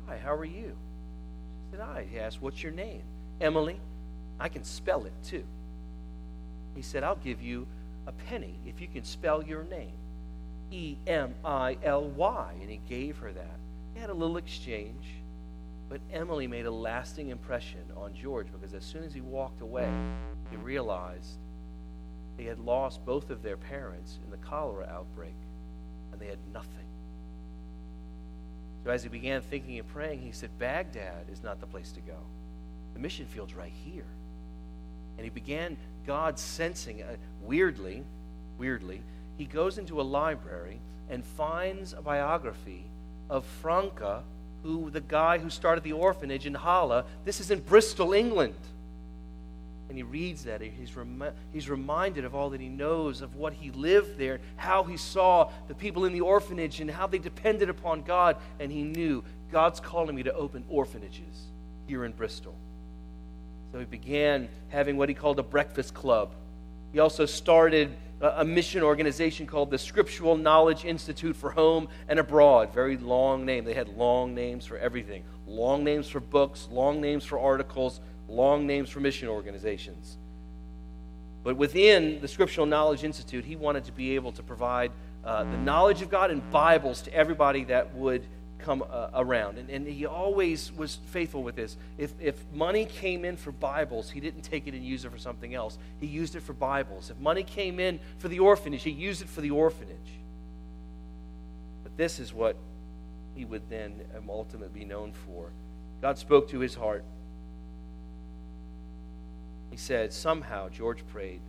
[0.07, 0.75] Hi, how are you?
[1.71, 2.05] She said, Hi.
[2.11, 3.01] He asked, What's your name?
[3.39, 3.79] Emily.
[4.41, 5.45] I can spell it too.
[6.75, 7.65] He said, I'll give you
[8.07, 9.93] a penny if you can spell your name.
[10.69, 12.53] E M I L Y.
[12.59, 13.57] And he gave her that.
[13.93, 15.22] They had a little exchange.
[15.89, 19.89] But Emily made a lasting impression on George because as soon as he walked away,
[20.49, 21.37] he realized
[22.37, 25.35] they had lost both of their parents in the cholera outbreak
[26.11, 26.85] and they had nothing.
[28.83, 32.01] So as he began thinking and praying, he said, Baghdad is not the place to
[32.01, 32.17] go.
[32.93, 34.05] The mission field's right here.
[35.17, 38.03] And he began God sensing, uh, weirdly,
[38.57, 39.01] weirdly,
[39.37, 42.85] he goes into a library and finds a biography
[43.29, 44.21] of Francke,
[44.63, 47.03] who the guy who started the orphanage in Halle.
[47.25, 48.55] This is in Bristol, England.
[49.89, 50.61] And he reads that.
[50.61, 54.83] He's, rem- he's reminded of all that he knows, of what he lived there, how
[54.83, 58.37] he saw the people in the orphanage, and how they depended upon God.
[58.59, 61.47] And he knew God's calling me to open orphanages
[61.85, 62.55] here in Bristol.
[63.71, 66.31] So he began having what he called a breakfast club.
[66.91, 72.73] He also started a mission organization called the Scriptural Knowledge Institute for Home and Abroad.
[72.73, 73.65] Very long name.
[73.65, 78.65] They had long names for everything long names for books, long names for articles, long
[78.65, 80.17] names for mission organizations.
[81.43, 84.91] But within the Scriptural Knowledge Institute, he wanted to be able to provide
[85.25, 88.25] uh, the knowledge of God and Bibles to everybody that would
[88.63, 89.57] come uh, around.
[89.57, 91.77] And, and he always was faithful with this.
[91.97, 95.17] If, if money came in for Bibles, he didn't take it and use it for
[95.17, 95.77] something else.
[95.99, 97.09] He used it for Bibles.
[97.09, 99.97] If money came in for the orphanage, he used it for the orphanage.
[101.83, 102.55] But this is what
[103.35, 105.49] he would then um, ultimately be known for.
[106.01, 107.03] God spoke to his heart.
[109.71, 111.39] He said, Somehow, George prayed,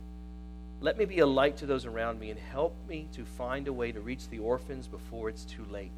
[0.81, 3.73] let me be a light to those around me and help me to find a
[3.73, 5.91] way to reach the orphans before it's too late.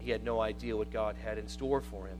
[0.00, 2.18] He had no idea what God had in store for him.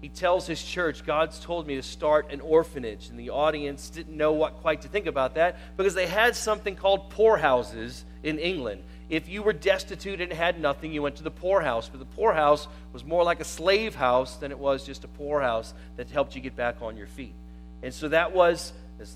[0.00, 3.08] He tells his church, God's told me to start an orphanage.
[3.10, 6.74] And the audience didn't know what quite to think about that because they had something
[6.74, 8.82] called poorhouses in England.
[9.10, 11.88] If you were destitute and had nothing, you went to the poorhouse.
[11.88, 15.74] But the poorhouse was more like a slave house than it was just a poorhouse
[15.96, 17.34] that helped you get back on your feet.
[17.82, 18.72] And so that was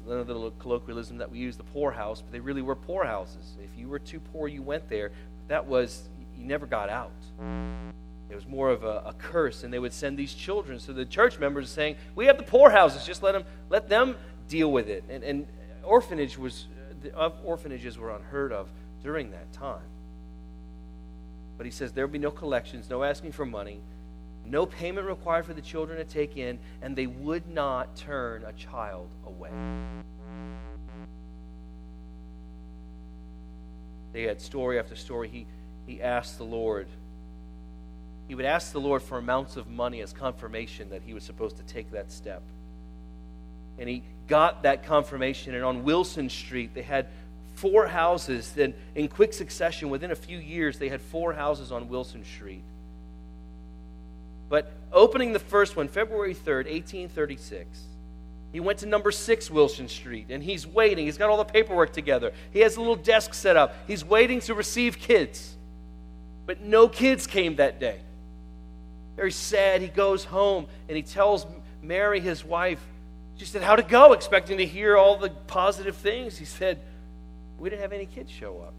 [0.07, 3.57] another little colloquialism that we use, the poorhouse, but they really were poorhouses.
[3.62, 5.12] If you were too poor, you went there.
[5.49, 7.12] That was you never got out.
[8.31, 10.81] It was more of a, a, curse, and they would send these children.
[10.81, 13.05] So the church members are saying, "We have the poorhouses.
[13.05, 14.16] Just let them let them
[14.49, 15.47] deal with it." And, and
[15.85, 16.66] orphanage was
[17.14, 18.68] uh, orphanages were unheard of
[19.03, 19.83] during that time.
[21.57, 23.81] But he says there will be no collections, no asking for money,
[24.44, 28.53] no payment required for the children to take in, and they would not turn a
[28.53, 29.51] child away.
[34.12, 35.29] They had story after story.
[35.29, 35.47] He
[35.87, 36.87] he asked the Lord.
[38.29, 41.57] He would ask the Lord for amounts of money as confirmation that he was supposed
[41.59, 42.42] to take that step.
[43.79, 45.55] And he got that confirmation.
[45.55, 47.09] And on Wilson Street, they had
[47.55, 48.53] four houses.
[48.53, 52.62] Then, in quick succession, within a few years, they had four houses on Wilson Street.
[54.49, 57.66] But opening the first one, February 3rd, 1836,
[58.53, 61.07] he went to number six Wilson Street and he's waiting.
[61.07, 62.33] He's got all the paperwork together.
[62.53, 63.75] He has a little desk set up.
[63.88, 65.57] He's waiting to receive kids.
[66.46, 68.00] But no kids came that day.
[69.16, 69.80] Very sad.
[69.80, 71.46] He goes home and he tells
[71.83, 72.80] Mary, his wife,
[73.37, 74.12] she said, How'd it go?
[74.12, 76.38] Expecting to hear all the positive things.
[76.38, 76.80] He said,
[77.59, 78.74] We didn't have any kids show up.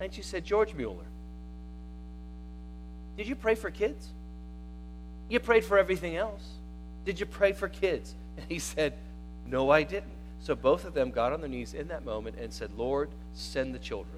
[0.00, 1.04] And she said, George Mueller,
[3.16, 4.08] did you pray for kids?
[5.28, 6.42] You prayed for everything else.
[7.04, 8.14] Did you pray for kids?
[8.36, 8.94] And he said,
[9.46, 10.12] No, I didn't.
[10.40, 13.74] So both of them got on their knees in that moment and said, Lord, send
[13.74, 14.17] the children.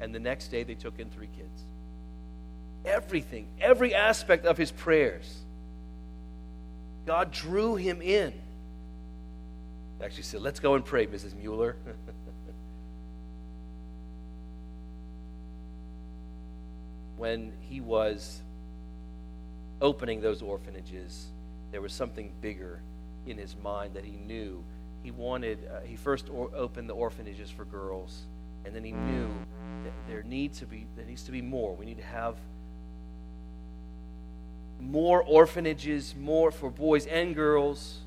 [0.00, 1.62] And the next day they took in three kids.
[2.84, 5.42] Everything, every aspect of his prayers,
[7.06, 8.32] God drew him in.
[10.02, 11.34] Actually said, Let's go and pray, Mrs.
[11.34, 11.76] Mueller.
[17.16, 18.42] when he was
[19.80, 21.26] opening those orphanages,
[21.70, 22.80] there was something bigger
[23.26, 24.62] in his mind that he knew.
[25.02, 28.26] He wanted, uh, he first or- opened the orphanages for girls,
[28.66, 29.28] and then he knew
[29.84, 31.74] that there needs to be, there needs to be more.
[31.74, 32.34] We need to have
[34.80, 38.00] more orphanages, more for boys and girls.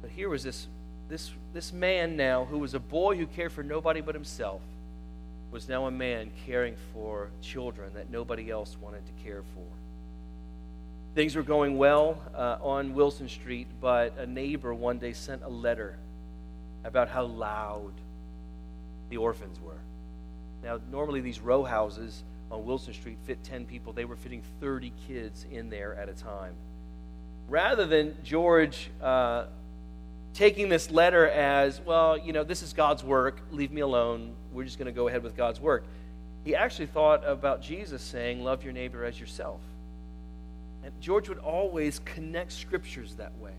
[0.00, 0.66] But here was this,
[1.08, 4.60] this, this man now who was a boy who cared for nobody but himself,
[5.50, 9.62] was now a man caring for children that nobody else wanted to care for.
[11.14, 15.48] Things were going well uh, on Wilson Street, but a neighbor one day sent a
[15.48, 15.96] letter
[16.82, 17.92] about how loud
[19.08, 19.78] the orphans were.
[20.62, 23.92] Now, normally these row houses on Wilson Street fit 10 people.
[23.92, 26.54] They were fitting 30 kids in there at a time.
[27.48, 29.46] Rather than George uh,
[30.32, 34.64] taking this letter as, well, you know, this is God's work, leave me alone, we're
[34.64, 35.84] just going to go ahead with God's work,
[36.44, 39.60] he actually thought about Jesus saying, love your neighbor as yourself.
[40.82, 43.52] And George would always connect scriptures that way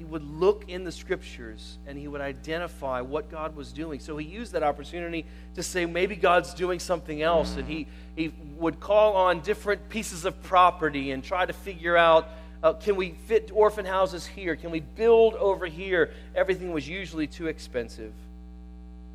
[0.00, 4.00] he would look in the scriptures and he would identify what God was doing.
[4.00, 7.56] So he used that opportunity to say maybe God's doing something else.
[7.56, 7.86] And he,
[8.16, 12.30] he would call on different pieces of property and try to figure out
[12.62, 14.56] uh, can we fit orphan houses here?
[14.56, 16.14] Can we build over here?
[16.34, 18.14] Everything was usually too expensive.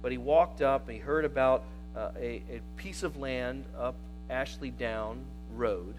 [0.04, 1.64] But he walked up and he heard about
[1.98, 3.96] uh, a, a piece of land up
[4.30, 5.18] Ashley Down
[5.56, 5.96] Road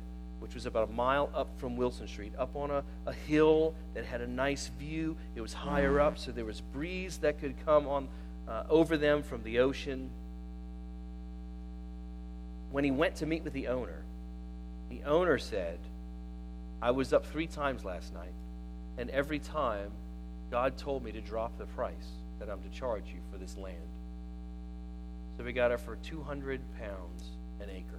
[0.47, 4.05] which was about a mile up from Wilson Street, up on a, a hill that
[4.05, 5.17] had a nice view.
[5.35, 8.07] It was higher up, so there was breeze that could come on
[8.47, 10.09] uh, over them from the ocean.
[12.71, 14.05] When he went to meet with the owner,
[14.89, 15.81] the owner said,
[16.81, 18.35] I was up three times last night,
[18.99, 19.91] and every time
[20.53, 23.75] God told me to drop the price that I'm to charge you for this land.
[25.37, 27.31] So we got it for 200 pounds
[27.61, 27.96] an acre.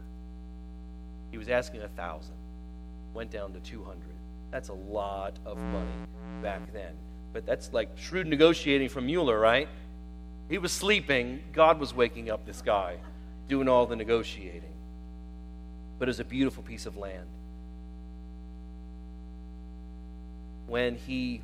[1.32, 2.36] He was asking a thousand,
[3.14, 3.98] went down to 200.
[4.52, 6.08] That's a lot of money
[6.42, 6.94] back then.
[7.34, 9.68] But that's like shrewd negotiating from Mueller, right?
[10.50, 12.98] He was sleeping, God was waking up this guy,
[13.50, 14.74] doing all the negotiating.
[16.00, 17.28] But it was a beautiful piece of land.
[20.68, 21.42] When he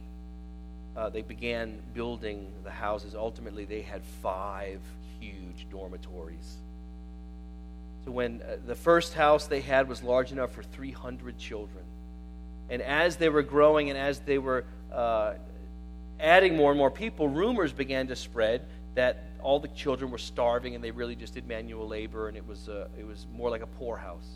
[0.95, 4.79] uh, they began building the houses, ultimately they had five
[5.19, 6.57] huge dormitories
[8.05, 11.83] so when uh, the first house they had was large enough for 300 children.
[12.69, 15.33] And as they were growing and as they were uh,
[16.19, 20.75] adding more and more people, rumors began to spread that all the children were starving
[20.75, 23.61] and they really just did manual labor and it was, uh, it was more like
[23.61, 24.29] a poorhouse.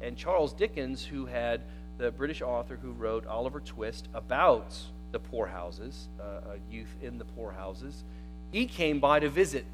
[0.00, 1.62] And Charles Dickens, who had
[1.98, 4.76] the British author who wrote Oliver Twist about
[5.12, 8.04] the poorhouses, uh, youth in the poorhouses,
[8.50, 9.64] he came by to visit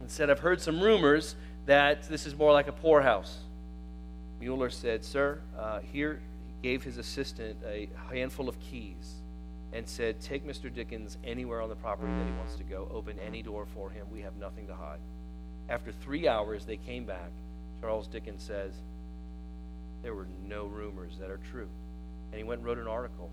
[0.00, 3.38] and said, I've heard some rumors that this is more like a poorhouse.
[4.40, 9.14] Mueller said, Sir, uh, here he gave his assistant a handful of keys
[9.72, 10.72] and said, Take Mr.
[10.72, 12.88] Dickens anywhere on the property that he wants to go.
[12.92, 14.06] Open any door for him.
[14.12, 14.98] We have nothing to hide.
[15.68, 17.30] After three hours, they came back.
[17.80, 18.72] Charles Dickens says,
[20.02, 21.68] There were no rumors that are true.
[22.30, 23.30] And he went and wrote an article,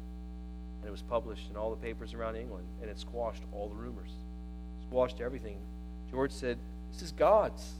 [0.82, 3.76] and it was published in all the papers around England, and it squashed all the
[3.76, 4.12] rumors,
[4.88, 5.58] squashed everything.
[6.12, 6.58] George said,
[6.92, 7.74] This is God's.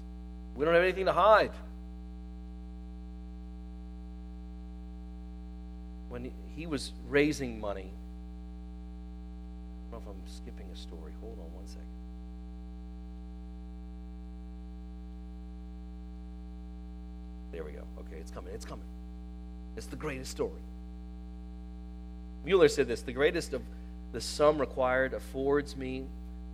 [0.56, 1.52] We don't have anything to hide.
[6.10, 7.92] When he was raising money,
[9.90, 11.14] I don't know if I'm skipping a story.
[11.22, 11.84] Hold on one second.
[17.52, 17.84] There we go.
[18.00, 18.54] Okay, it's coming.
[18.54, 18.86] It's coming.
[19.76, 20.62] It's the greatest story.
[22.46, 23.62] Mueller said this the greatest of
[24.12, 26.06] the sum required affords me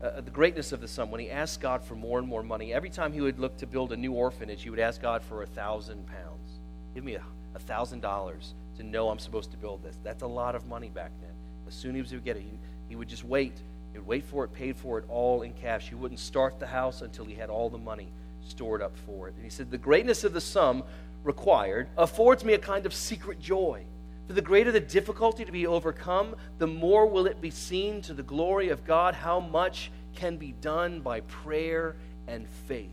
[0.01, 2.73] uh, the greatness of the sum when he asked God for more and more money.
[2.73, 5.43] Every time he would look to build a new orphanage, he would ask God for
[5.43, 6.59] a thousand pounds.
[6.93, 9.97] Give me a thousand dollars to know I'm supposed to build this.
[10.03, 11.31] That's a lot of money back then.
[11.67, 12.57] As soon as he would get it, he,
[12.89, 13.53] he would just wait.
[13.93, 15.89] He would wait for it, paid for it all in cash.
[15.89, 18.11] He wouldn't start the house until he had all the money
[18.45, 19.35] stored up for it.
[19.35, 20.83] And he said, The greatness of the sum
[21.23, 23.83] required affords me a kind of secret joy
[24.27, 28.13] for the greater the difficulty to be overcome, the more will it be seen to
[28.13, 31.95] the glory of God how much can be done by prayer
[32.27, 32.89] and faith.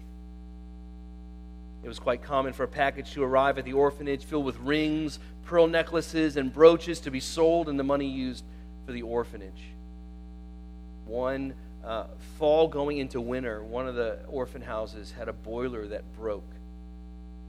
[1.82, 5.18] It was quite common for a package to arrive at the orphanage filled with rings,
[5.44, 8.44] pearl necklaces, and brooches to be sold and the money used
[8.86, 9.62] for the orphanage.
[11.06, 11.54] One
[11.84, 12.04] uh,
[12.38, 16.44] fall going into winter, one of the orphan houses had a boiler that broke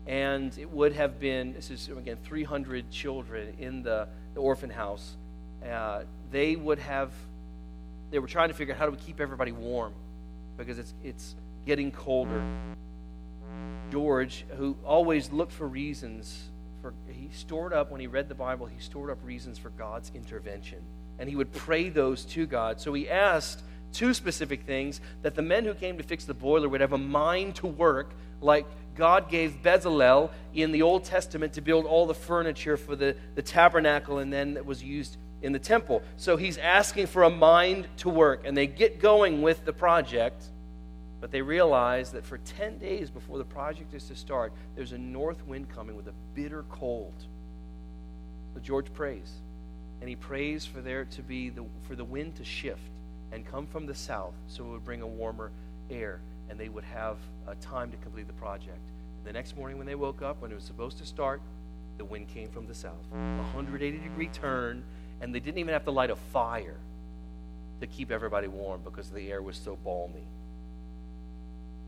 [0.07, 5.15] and it would have been this is again 300 children in the, the orphan house
[5.67, 7.11] uh, they would have
[8.11, 9.93] they were trying to figure out how do we keep everybody warm
[10.57, 11.35] because it's it's
[11.65, 12.43] getting colder
[13.91, 16.49] george who always looked for reasons
[16.83, 20.11] for he stored up when he read the Bible, he stored up reasons for God's
[20.13, 20.79] intervention.
[21.17, 22.81] And he would pray those to God.
[22.81, 26.67] So he asked two specific things that the men who came to fix the boiler
[26.67, 28.65] would have a mind to work like
[28.95, 33.41] God gave Bezalel in the Old Testament to build all the furniture for the, the
[33.41, 36.01] tabernacle and then that was used in the temple.
[36.17, 38.43] So he's asking for a mind to work.
[38.45, 40.43] And they get going with the project,
[41.19, 44.97] but they realize that for 10 days before the project is to start, there's a
[44.97, 47.13] north wind coming with a bitter cold.
[48.53, 49.31] So George prays.
[49.99, 52.81] And he prays for there to be the, for the wind to shift
[53.31, 55.51] and come from the south so it would bring a warmer
[55.89, 56.19] air
[56.53, 58.77] and they would have uh, time to complete the project.
[59.25, 61.41] The next morning, when they woke up, when it was supposed to start,
[61.97, 63.07] the wind came from the south.
[63.11, 64.83] A 180 degree turn,
[65.19, 66.77] and they didn't even have to light a fire
[67.81, 70.27] to keep everybody warm because the air was so balmy.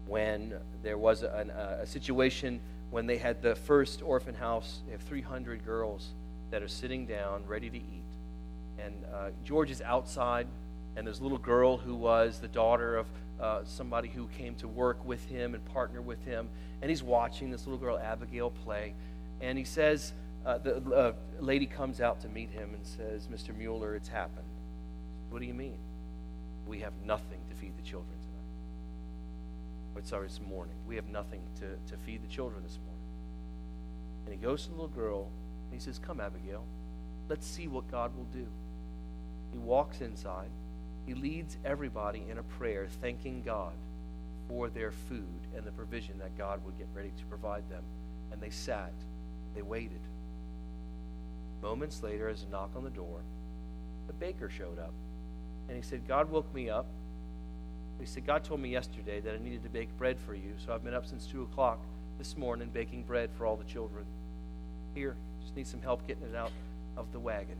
[0.07, 2.59] When there was an, uh, a situation
[2.89, 6.07] when they had the first orphan house, they have 300 girls
[6.49, 8.83] that are sitting down ready to eat.
[8.83, 10.47] And uh, George is outside,
[10.95, 13.05] and there's a little girl who was the daughter of
[13.39, 16.49] uh, somebody who came to work with him and partner with him.
[16.81, 18.93] And he's watching this little girl, Abigail, play.
[19.41, 20.13] And he says,
[20.45, 23.55] uh, the uh, lady comes out to meet him and says, Mr.
[23.55, 24.45] Mueller, it's happened.
[25.29, 25.77] What do you mean?
[26.67, 30.01] We have nothing to feed the children tonight.
[30.03, 30.75] Or, sorry, it's morning.
[30.87, 32.95] We have nothing to, to feed the children this morning.
[34.25, 35.29] And he goes to the little girl
[35.69, 36.63] and he says, Come, Abigail,
[37.27, 38.45] let's see what God will do.
[39.51, 40.49] He walks inside
[41.05, 43.73] he leads everybody in a prayer thanking God
[44.47, 47.83] for their food and the provision that God would get ready to provide them.
[48.31, 48.93] And they sat,
[49.55, 50.01] they waited.
[51.61, 53.19] Moments later, as a knock on the door,
[54.07, 54.93] the baker showed up.
[55.67, 56.85] And he said, God woke me up.
[57.99, 60.73] He said, God told me yesterday that I needed to bake bread for you, so
[60.73, 61.79] I've been up since 2 o'clock
[62.17, 64.05] this morning baking bread for all the children.
[64.93, 66.51] Here, just need some help getting it out
[66.97, 67.57] of the wagon.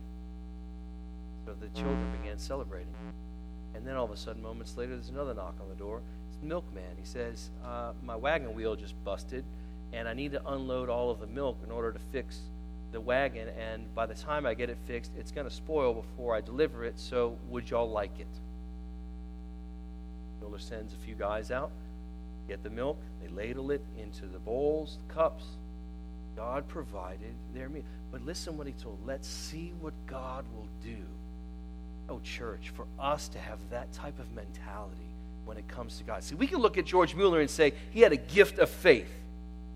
[1.46, 2.94] So the children began celebrating.
[3.76, 6.02] And then all of a sudden, moments later, there's another knock on the door.
[6.30, 6.96] It's the milkman.
[6.98, 9.44] He says, uh, My wagon wheel just busted,
[9.94, 12.40] and I need to unload all of the milk in order to fix
[12.92, 13.50] the wagon.
[13.50, 16.86] And by the time I get it fixed, it's going to spoil before I deliver
[16.86, 17.00] it.
[17.00, 18.28] So would y'all like it?
[20.40, 21.72] Mueller sends a few guys out,
[22.48, 25.46] get the milk, they ladle it into the bowls, the cups.
[26.36, 27.84] God provided their meal.
[28.12, 29.00] But listen what he told.
[29.06, 30.98] Let's see what God will do
[32.08, 35.10] Oh, church, for us to have that type of mentality
[35.46, 36.24] when it comes to God.
[36.24, 39.12] See, we can look at George Mueller and say he had a gift of faith.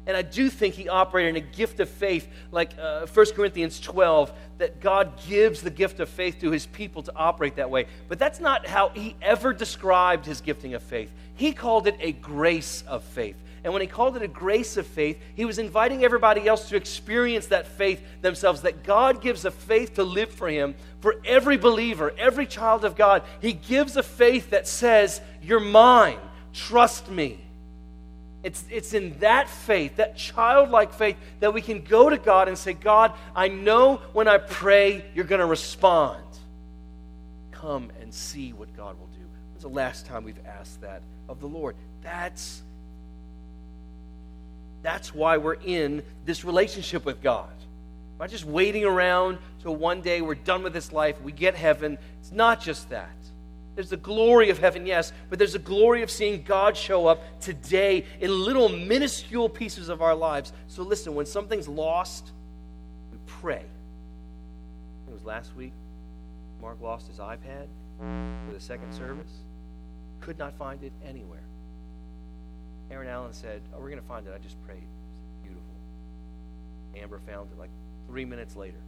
[0.08, 3.80] And I do think he operated in a gift of faith, like uh, 1 Corinthians
[3.80, 7.86] 12, that God gives the gift of faith to his people to operate that way.
[8.08, 11.12] But that's not how he ever described his gifting of faith.
[11.36, 13.36] He called it a grace of faith.
[13.64, 16.76] And when he called it a grace of faith, he was inviting everybody else to
[16.76, 21.58] experience that faith themselves, that God gives a faith to live for him for every
[21.58, 23.24] believer, every child of God.
[23.42, 26.20] He gives a faith that says, You're mine,
[26.54, 27.40] trust me.
[28.42, 32.58] It's, it's in that faith, that childlike faith, that we can go to God and
[32.58, 36.24] say, God, I know when I pray, you're going to respond.
[37.52, 39.20] Come and see what God will do.
[39.52, 41.76] When's the last time we've asked that of the Lord?
[42.02, 42.62] That's
[44.82, 47.50] that's why we're in this relationship with God.
[48.18, 51.56] We're not just waiting around till one day we're done with this life, we get
[51.56, 51.98] heaven.
[52.20, 53.10] It's not just that.
[53.76, 57.22] There's the glory of heaven, yes, but there's the glory of seeing God show up
[57.40, 60.52] today in little minuscule pieces of our lives.
[60.68, 62.32] So listen, when something's lost,
[63.12, 63.64] we pray.
[65.08, 65.72] It was last week.
[66.62, 67.68] Mark lost his iPad
[68.00, 69.32] for the second service.
[70.20, 71.40] Could not find it anywhere.
[72.92, 74.34] Aaron Allen said, Oh, we're going to find it.
[74.36, 74.88] I just prayed.
[75.44, 75.64] Beautiful.
[76.98, 77.70] Amber found it like
[78.08, 78.80] three minutes later.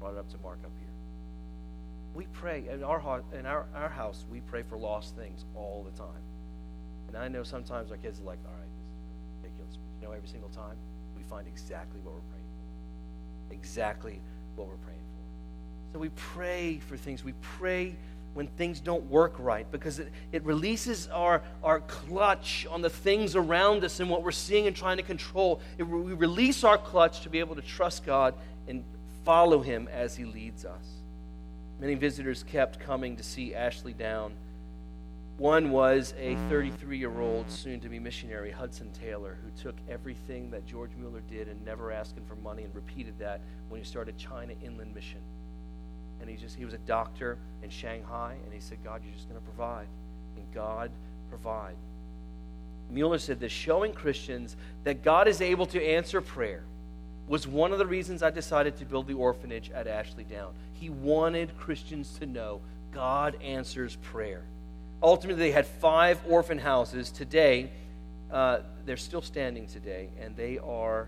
[0.00, 0.88] Brought it up to Mark up here.
[2.14, 2.64] We pray.
[2.70, 6.22] In our, in our, our house, we pray for lost things all the time.
[7.08, 9.76] And I know sometimes our kids are like, All right, this is ridiculous.
[9.76, 10.76] But you know, every single time,
[11.16, 12.44] we find exactly what we're praying
[13.48, 13.54] for.
[13.54, 14.20] Exactly
[14.56, 15.92] what we're praying for.
[15.92, 17.22] So we pray for things.
[17.22, 17.94] We pray
[18.34, 23.36] when things don't work right because it, it releases our, our clutch on the things
[23.36, 25.60] around us and what we're seeing and trying to control.
[25.78, 28.34] It, we release our clutch to be able to trust God
[28.68, 28.84] and
[29.24, 30.84] follow Him as He leads us.
[31.80, 34.34] Many visitors kept coming to see Ashley Down.
[35.38, 40.50] One was a 33 year old, soon to be missionary, Hudson Taylor, who took everything
[40.50, 44.16] that George Mueller did and never asking for money and repeated that when he started
[44.16, 45.20] China Inland Mission
[46.24, 49.28] and he just he was a doctor in Shanghai, and he said, God, you're just
[49.28, 49.86] going to provide.
[50.36, 50.90] And God
[51.28, 51.76] provide.
[52.88, 56.64] Mueller said this showing Christians that God is able to answer prayer
[57.28, 60.54] was one of the reasons I decided to build the orphanage at Ashley Down.
[60.72, 64.44] He wanted Christians to know God answers prayer.
[65.02, 67.10] Ultimately, they had five orphan houses.
[67.10, 67.70] Today,
[68.30, 71.06] uh, they're still standing today, and they are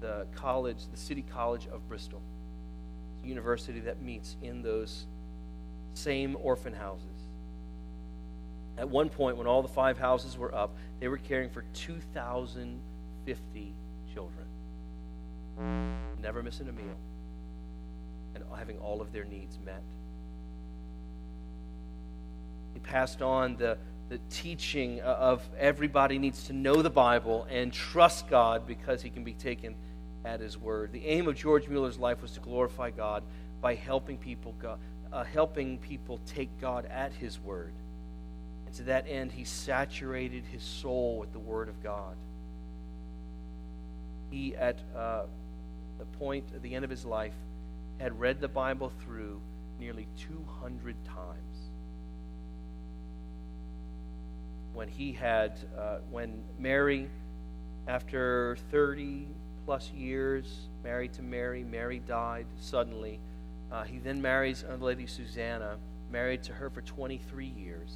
[0.00, 2.20] the college, the City College of Bristol.
[3.26, 5.06] University that meets in those
[5.94, 7.06] same orphan houses.
[8.78, 13.74] At one point, when all the five houses were up, they were caring for 2,050
[14.12, 14.46] children,
[16.20, 16.96] never missing a meal,
[18.34, 19.82] and having all of their needs met.
[22.74, 23.78] He passed on the,
[24.10, 29.24] the teaching of everybody needs to know the Bible and trust God because he can
[29.24, 29.74] be taken
[30.26, 30.92] at his word.
[30.92, 33.22] The aim of George Mueller's life was to glorify God
[33.60, 34.54] by helping people,
[35.12, 37.72] uh, helping people take God at his word.
[38.66, 42.16] And to that end, he saturated his soul with the word of God.
[44.30, 45.22] He, at uh,
[45.98, 47.34] the point, at the end of his life,
[47.98, 49.40] had read the Bible through
[49.78, 51.46] nearly 200 times.
[54.76, 57.08] when he had, uh, when Mary,
[57.88, 59.26] after 30
[59.66, 63.18] plus years married to Mary, Mary died suddenly.
[63.70, 65.76] Uh, he then marries a lady Susanna,
[66.10, 67.92] married to her for 23 years.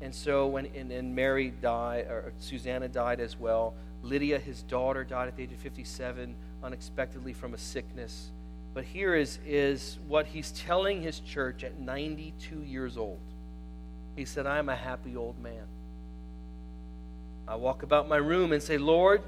[0.00, 3.74] And so when and, and Mary died, or Susanna died as well.
[4.02, 6.34] Lydia, his daughter, died at the age of 57
[6.64, 8.32] unexpectedly from a sickness.
[8.74, 13.20] But here is, is what he's telling his church at 92 years old.
[14.16, 15.66] He said, I am a happy old man.
[17.46, 19.22] I walk about my room and say, Lord,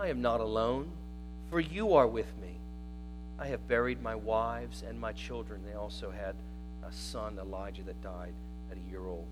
[0.00, 0.90] I am not alone,
[1.50, 2.56] for you are with me.
[3.38, 5.60] I have buried my wives and my children.
[5.66, 6.34] They also had
[6.88, 8.32] a son, Elijah, that died
[8.70, 9.26] at a year old.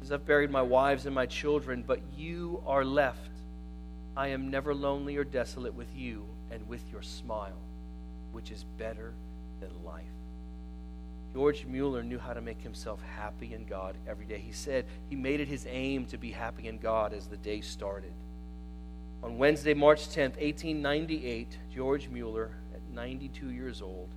[0.00, 3.30] He says, I've buried my wives and my children, but you are left.
[4.16, 7.60] I am never lonely or desolate with you and with your smile,
[8.32, 9.12] which is better
[9.60, 10.04] than life.
[11.34, 14.38] George Mueller knew how to make himself happy in God every day.
[14.38, 17.60] He said he made it his aim to be happy in God as the day
[17.60, 18.12] started.
[19.22, 24.08] On Wednesday, March 10th, 1898, George Mueller, at 92 years old,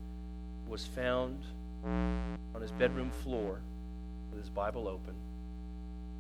[0.68, 1.40] was found
[1.84, 3.60] on his bedroom floor
[4.30, 5.16] with his Bible open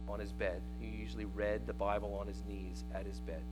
[0.09, 0.61] on his bed.
[0.79, 3.43] He usually read the Bible on his knees at his bed.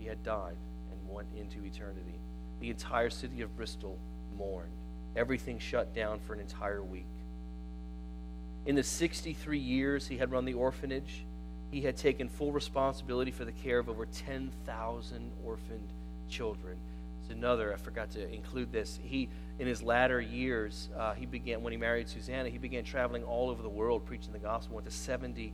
[0.00, 0.56] He had died
[0.90, 2.18] and went into eternity.
[2.60, 3.96] The entire city of Bristol
[4.36, 4.72] mourned
[5.16, 7.06] everything shut down for an entire week.
[8.66, 11.24] In the 63 years he had run the orphanage,
[11.70, 15.92] he had taken full responsibility for the care of over 10,000 orphaned
[16.28, 16.76] children.
[17.22, 18.98] It's another, I forgot to include this.
[19.02, 23.24] He, in his latter years, uh, he began, when he married Susanna, he began traveling
[23.24, 24.76] all over the world preaching the gospel.
[24.76, 25.52] Went to 70,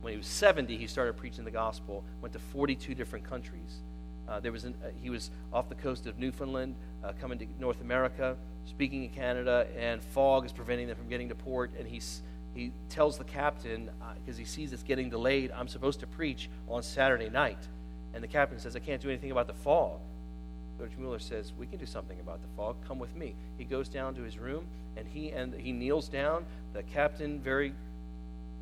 [0.00, 3.78] when he was 70, he started preaching the gospel, went to 42 different countries.
[4.28, 7.46] Uh, there was an, uh, he was off the coast of Newfoundland, uh, coming to
[7.58, 8.36] North America,
[8.66, 11.70] speaking in Canada, and fog is preventing them from getting to port.
[11.78, 12.22] And he's,
[12.54, 13.90] he tells the captain,
[14.20, 17.58] because uh, he sees it's getting delayed, I'm supposed to preach on Saturday night.
[18.14, 20.00] And the captain says, I can't do anything about the fog.
[20.78, 22.76] George Mueller says, We can do something about the fog.
[22.86, 23.34] Come with me.
[23.58, 26.46] He goes down to his room, and he, and he kneels down.
[26.72, 27.74] The captain very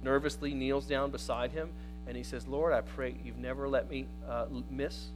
[0.03, 1.70] nervously kneels down beside him,
[2.07, 5.09] and he says, Lord, I pray you've never let me uh, miss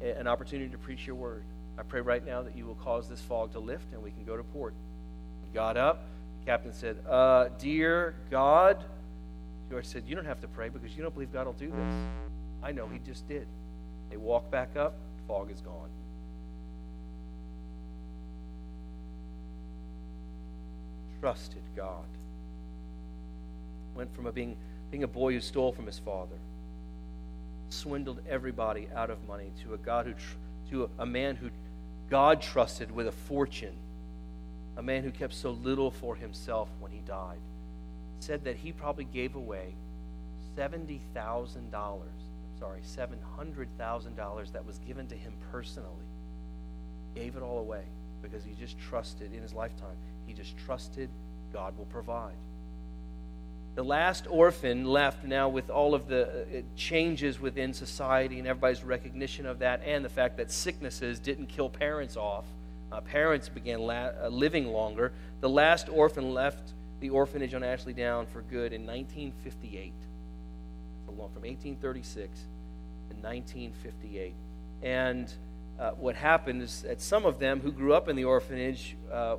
[0.00, 1.42] an opportunity to preach your word.
[1.78, 4.24] I pray right now that you will cause this fog to lift and we can
[4.24, 4.74] go to port.
[5.44, 6.04] He got up.
[6.48, 8.82] Captain said, uh, Dear God,
[9.68, 11.94] George said, You don't have to pray because you don't believe God will do this.
[12.62, 13.46] I know, he just did.
[14.08, 14.94] They walk back up,
[15.26, 15.90] fog is gone.
[21.20, 22.06] Trusted God.
[23.94, 24.56] Went from a being,
[24.90, 26.36] being a boy who stole from his father
[27.68, 30.14] swindled everybody out of money to a God who
[30.70, 31.50] to a man who
[32.08, 33.76] God trusted with a fortune,
[34.78, 37.40] a man who kept so little for himself when he died,
[38.20, 39.74] said that he probably gave away
[40.56, 42.08] seventy thousand dollars.
[42.58, 46.06] Sorry, seven hundred thousand dollars that was given to him personally.
[47.14, 47.82] Gave it all away
[48.22, 49.96] because he just trusted in his lifetime.
[50.26, 51.10] He just trusted
[51.52, 52.34] God will provide.
[53.74, 58.82] The last orphan left now with all of the uh, changes within society and everybody's
[58.84, 62.44] recognition of that, and the fact that sicknesses didn't kill parents off.
[62.90, 65.12] Uh, parents began la- uh, living longer.
[65.40, 69.92] The last orphan left the orphanage on Ashley Down for good in 1958.
[71.06, 72.38] From 1836
[73.10, 74.34] to 1958.
[74.82, 75.32] And
[75.78, 79.36] uh, what happened is that some of them who grew up in the orphanage, uh,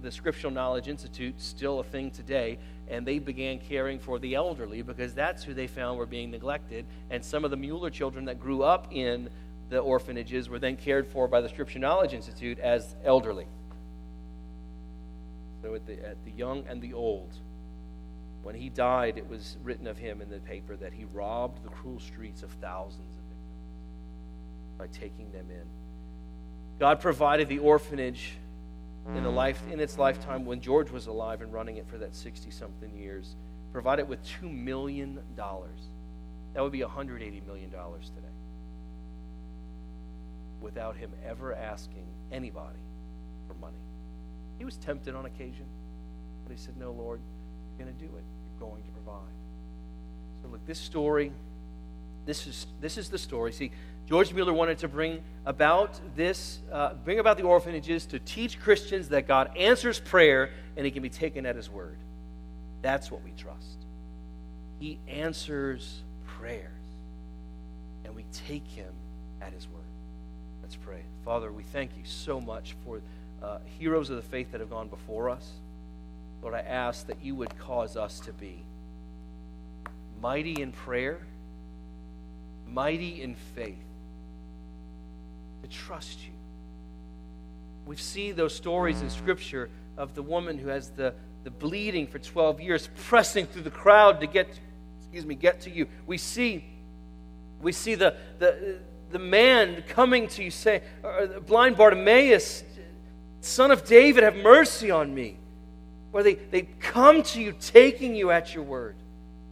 [0.00, 4.80] the Scriptural Knowledge Institute, still a thing today, and they began caring for the elderly
[4.80, 6.86] because that's who they found were being neglected.
[7.10, 9.28] And some of the Mueller children that grew up in
[9.72, 13.46] the orphanages were then cared for by the Scripture Knowledge Institute as elderly.
[15.62, 17.32] So at the, at the young and the old,
[18.42, 21.70] when he died, it was written of him in the paper that he robbed the
[21.70, 25.64] cruel streets of thousands of victims by taking them in.
[26.78, 28.32] God provided the orphanage
[29.08, 29.34] in, the mm.
[29.34, 32.94] life, in its lifetime when George was alive and running it for that 60 something
[32.96, 33.36] years,
[33.72, 35.18] provided with $2 million.
[35.36, 38.31] That would be $180 million today.
[40.62, 42.78] Without him ever asking anybody
[43.46, 43.76] for money.
[44.58, 45.66] He was tempted on occasion,
[46.44, 47.20] but he said, No, Lord,
[47.76, 48.22] you're going to do it.
[48.60, 49.34] You're going to provide.
[50.42, 51.32] So, look, this story,
[52.26, 53.52] this is, this is the story.
[53.52, 53.72] See,
[54.08, 59.08] George Mueller wanted to bring about this, uh, bring about the orphanages to teach Christians
[59.08, 61.96] that God answers prayer and He can be taken at His word.
[62.82, 63.78] That's what we trust.
[64.80, 66.70] He answers prayers,
[68.04, 68.92] and we take Him
[69.40, 69.82] at His word.
[70.72, 71.02] Let's pray.
[71.22, 73.02] Father, we thank you so much for
[73.42, 75.46] uh, heroes of the faith that have gone before us.
[76.40, 78.64] Lord, I ask that you would cause us to be
[80.22, 81.18] mighty in prayer,
[82.66, 83.84] mighty in faith
[85.62, 86.32] to trust you.
[87.84, 89.68] We see those stories in Scripture
[89.98, 91.12] of the woman who has the,
[91.44, 94.48] the bleeding for 12 years, pressing through the crowd to get,
[95.00, 95.86] excuse me, get to you.
[96.06, 96.64] We see,
[97.60, 98.78] we see the, the,
[99.12, 100.82] the man coming to you saying,
[101.46, 102.64] blind Bartimaeus,
[103.40, 105.38] son of David, have mercy on me.
[106.12, 108.96] Or they, they come to you taking you at your word.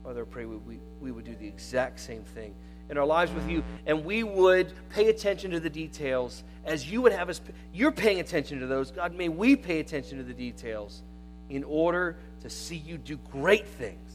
[0.02, 2.54] Father, I pray we, we, we would do the exact same thing
[2.90, 7.00] in our lives with you, and we would pay attention to the details as you
[7.00, 7.40] would have us.
[7.72, 8.90] You're paying attention to those.
[8.90, 11.02] God, may we pay attention to the details
[11.48, 14.12] in order to see you do great things,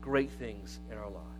[0.00, 1.31] great things in our lives.